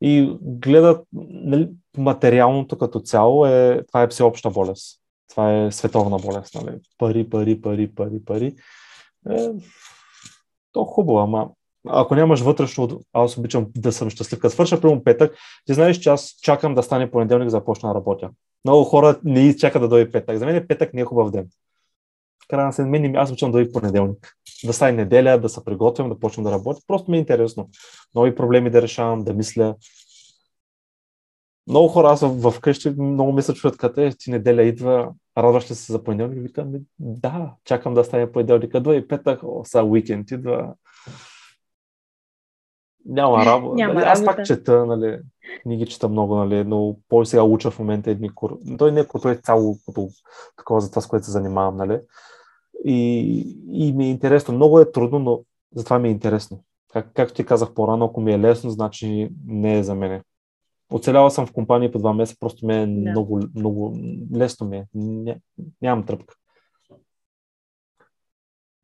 и 0.01 0.37
гледат 0.41 1.07
нали, 1.13 1.69
материалното 1.97 2.77
като 2.77 2.99
цяло 2.99 3.45
е, 3.45 3.83
това 3.87 4.03
е 4.03 4.07
всеобща 4.07 4.49
болест. 4.49 4.99
Това 5.29 5.57
е 5.57 5.71
световна 5.71 6.17
болест. 6.17 6.55
Нали? 6.55 6.77
Пари, 6.97 7.29
пари, 7.29 7.61
пари, 7.61 7.95
пари, 7.95 8.25
пари. 8.25 8.55
Е, 9.29 9.49
то 10.71 10.85
хубаво, 10.85 11.19
ама 11.19 11.49
ако 11.87 12.15
нямаш 12.15 12.41
вътрешно, 12.41 13.01
аз 13.13 13.37
обичам 13.37 13.67
да 13.77 13.91
съм 13.91 14.09
щастлив. 14.09 14.39
Като 14.39 14.53
свърша 14.53 14.81
прямо 14.81 15.03
петък, 15.03 15.35
ти 15.65 15.73
знаеш, 15.73 15.97
че 15.97 16.09
аз 16.09 16.35
чакам 16.41 16.75
да 16.75 16.83
стане 16.83 17.11
понеделник, 17.11 17.49
за 17.49 17.59
да 17.59 17.65
почна 17.65 17.89
да 17.89 17.95
работя. 17.95 18.29
Много 18.65 18.83
хора 18.83 19.19
не 19.23 19.55
чакат 19.55 19.81
да 19.81 19.87
дойде 19.87 20.11
петък. 20.11 20.37
За 20.37 20.45
мен 20.45 20.55
е 20.55 20.67
петък 20.67 20.93
не 20.93 21.01
е 21.01 21.05
хубав 21.05 21.31
ден. 21.31 21.47
Края 22.47 22.65
на 22.65 22.73
седмин, 22.73 23.15
аз 23.15 23.29
обичам 23.29 23.51
да 23.51 23.57
дойде 23.57 23.71
понеделник. 23.71 24.33
Да 24.65 24.73
стане 24.73 24.91
неделя, 24.91 25.37
да 25.37 25.49
се 25.49 25.65
приготвям, 25.65 26.09
да 26.09 26.19
почна 26.19 26.43
да 26.43 26.51
работя. 26.51 26.81
Просто 26.87 27.11
ми 27.11 27.17
е 27.17 27.19
интересно. 27.19 27.69
Нови 28.15 28.35
проблеми 28.35 28.69
да 28.69 28.81
решавам, 28.81 29.23
да 29.23 29.33
мисля. 29.33 29.75
Много 31.67 31.87
хора, 31.87 32.07
аз 32.07 32.21
в, 32.21 32.51
вкъщи 32.51 32.89
много 32.89 33.33
мисля, 33.33 33.53
чуят 33.53 33.77
къде 33.77 34.11
ти 34.19 34.31
неделя 34.31 34.63
идва, 34.63 35.11
радваш 35.37 35.71
ли 35.71 35.75
се 35.75 35.91
за 35.91 36.03
понеделник? 36.03 36.43
Викам, 36.43 36.73
да, 36.99 37.53
чакам 37.65 37.93
да 37.93 38.03
стане 38.03 38.31
понеделник. 38.31 38.73
Идва 38.73 38.95
и 38.95 39.07
петък, 39.07 39.43
о, 39.43 39.61
са 39.65 39.83
уикенд 39.83 40.31
идва. 40.31 40.73
Няма 43.05 43.45
работа. 43.45 43.75
Няма 43.75 43.93
нали? 43.93 44.05
Аз 44.05 44.25
пак 44.25 44.45
чета, 44.45 44.85
нали, 44.85 45.19
книги 45.61 45.85
чета 45.85 46.09
много, 46.09 46.35
нали, 46.35 46.63
но 46.63 46.97
по 47.09 47.25
сега 47.25 47.43
уча 47.43 47.71
в 47.71 47.79
момента 47.79 48.11
едни 48.11 48.29
кур... 48.29 48.57
Той 48.77 48.91
не 48.91 48.99
е 48.99 49.05
е 49.25 49.35
цяло 49.35 49.77
като 49.85 50.09
такова 50.57 50.81
за 50.81 50.89
това, 50.89 51.01
с 51.01 51.07
което 51.07 51.25
се 51.25 51.31
занимавам, 51.31 51.77
нали. 51.77 51.99
И, 52.85 53.57
и 53.71 53.93
ми 53.93 54.05
е 54.05 54.09
интересно. 54.09 54.53
Много 54.53 54.79
е 54.79 54.91
трудно, 54.91 55.19
но 55.19 55.41
затова 55.75 55.99
ми 55.99 56.07
е 56.07 56.11
интересно. 56.11 56.63
Как, 56.93 57.11
както 57.13 57.33
ти 57.33 57.45
казах 57.45 57.73
по-рано, 57.73 58.05
ако 58.05 58.21
ми 58.21 58.33
е 58.33 58.39
лесно, 58.39 58.69
значи 58.69 59.29
не 59.47 59.79
е 59.79 59.83
за 59.83 59.95
мене. 59.95 60.21
Оцелява 60.91 61.31
съм 61.31 61.45
в 61.45 61.53
компания 61.53 61.91
по 61.91 61.99
два 61.99 62.13
месеца, 62.13 62.37
просто 62.39 62.65
ми 62.65 62.75
е 62.75 62.79
да. 62.79 62.85
много, 62.87 63.39
много 63.55 63.97
лесно 64.35 64.67
ми 64.67 64.77
е. 64.77 64.85
Ня, 64.93 65.35
нямам 65.81 66.05
тръпка. 66.05 66.35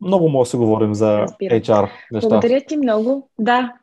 Много 0.02 0.30
може 0.30 0.48
да 0.48 0.52
се 0.52 0.58
говорим 0.58 0.94
за. 0.94 1.26
HR 1.42 1.90
неща. 2.12 2.30
Благодаря 2.30 2.62
ти 2.62 2.78
много. 2.78 3.30
Да. 3.40 3.74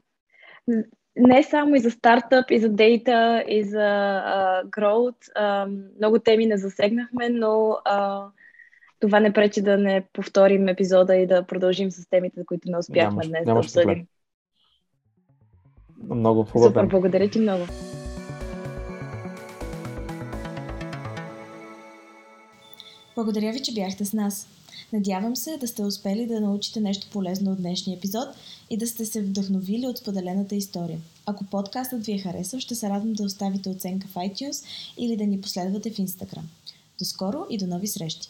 Не 1.16 1.42
само 1.42 1.74
и 1.74 1.80
за 1.80 1.90
стартъп, 1.90 2.50
и 2.50 2.58
за 2.58 2.68
дейта, 2.68 3.44
и 3.48 3.64
за 3.64 3.78
uh, 3.78 4.64
growth. 4.64 5.32
Uh, 5.38 5.96
много 5.96 6.18
теми 6.18 6.46
не 6.46 6.56
засегнахме, 6.56 7.28
но 7.28 7.78
uh, 7.86 8.26
това 9.00 9.20
не 9.20 9.32
пречи 9.32 9.62
да 9.62 9.78
не 9.78 10.06
повторим 10.12 10.68
епизода 10.68 11.16
и 11.16 11.26
да 11.26 11.42
продължим 11.42 11.90
с 11.90 12.08
темите, 12.08 12.40
за 12.40 12.46
които 12.46 12.70
не 12.70 12.78
успяхме 12.78 13.10
нямаш, 13.10 13.28
днес 13.28 13.46
нямаш 13.46 13.66
да 13.72 13.80
обсъдим. 13.80 14.06
Много 16.10 16.44
хубаво. 16.44 16.68
Супер, 16.68 16.86
благодаря 16.86 17.30
ти 17.30 17.38
много. 17.38 17.64
Благодаря 23.14 23.52
ви, 23.52 23.62
че 23.62 23.74
бяхте 23.74 24.04
с 24.04 24.12
нас. 24.12 24.46
Надявам 24.92 25.36
се 25.36 25.56
да 25.56 25.68
сте 25.68 25.82
успели 25.84 26.26
да 26.26 26.40
научите 26.40 26.80
нещо 26.80 27.06
полезно 27.12 27.52
от 27.52 27.58
днешния 27.58 27.96
епизод 27.96 28.28
и 28.70 28.76
да 28.76 28.86
сте 28.86 29.06
се 29.06 29.22
вдъхновили 29.22 29.86
от 29.86 29.98
споделената 29.98 30.54
история. 30.54 31.00
Ако 31.26 31.44
подкастът 31.44 32.06
ви 32.06 32.12
е 32.12 32.18
харесал, 32.18 32.60
ще 32.60 32.74
се 32.74 32.88
радвам 32.88 33.12
да 33.12 33.22
оставите 33.22 33.68
оценка 33.68 34.08
в 34.08 34.14
iTunes 34.14 34.64
или 34.98 35.16
да 35.16 35.26
ни 35.26 35.40
последвате 35.40 35.90
в 35.90 35.96
Instagram. 35.96 36.42
До 36.98 37.04
скоро 37.04 37.46
и 37.50 37.58
до 37.58 37.66
нови 37.66 37.86
срещи! 37.86 38.28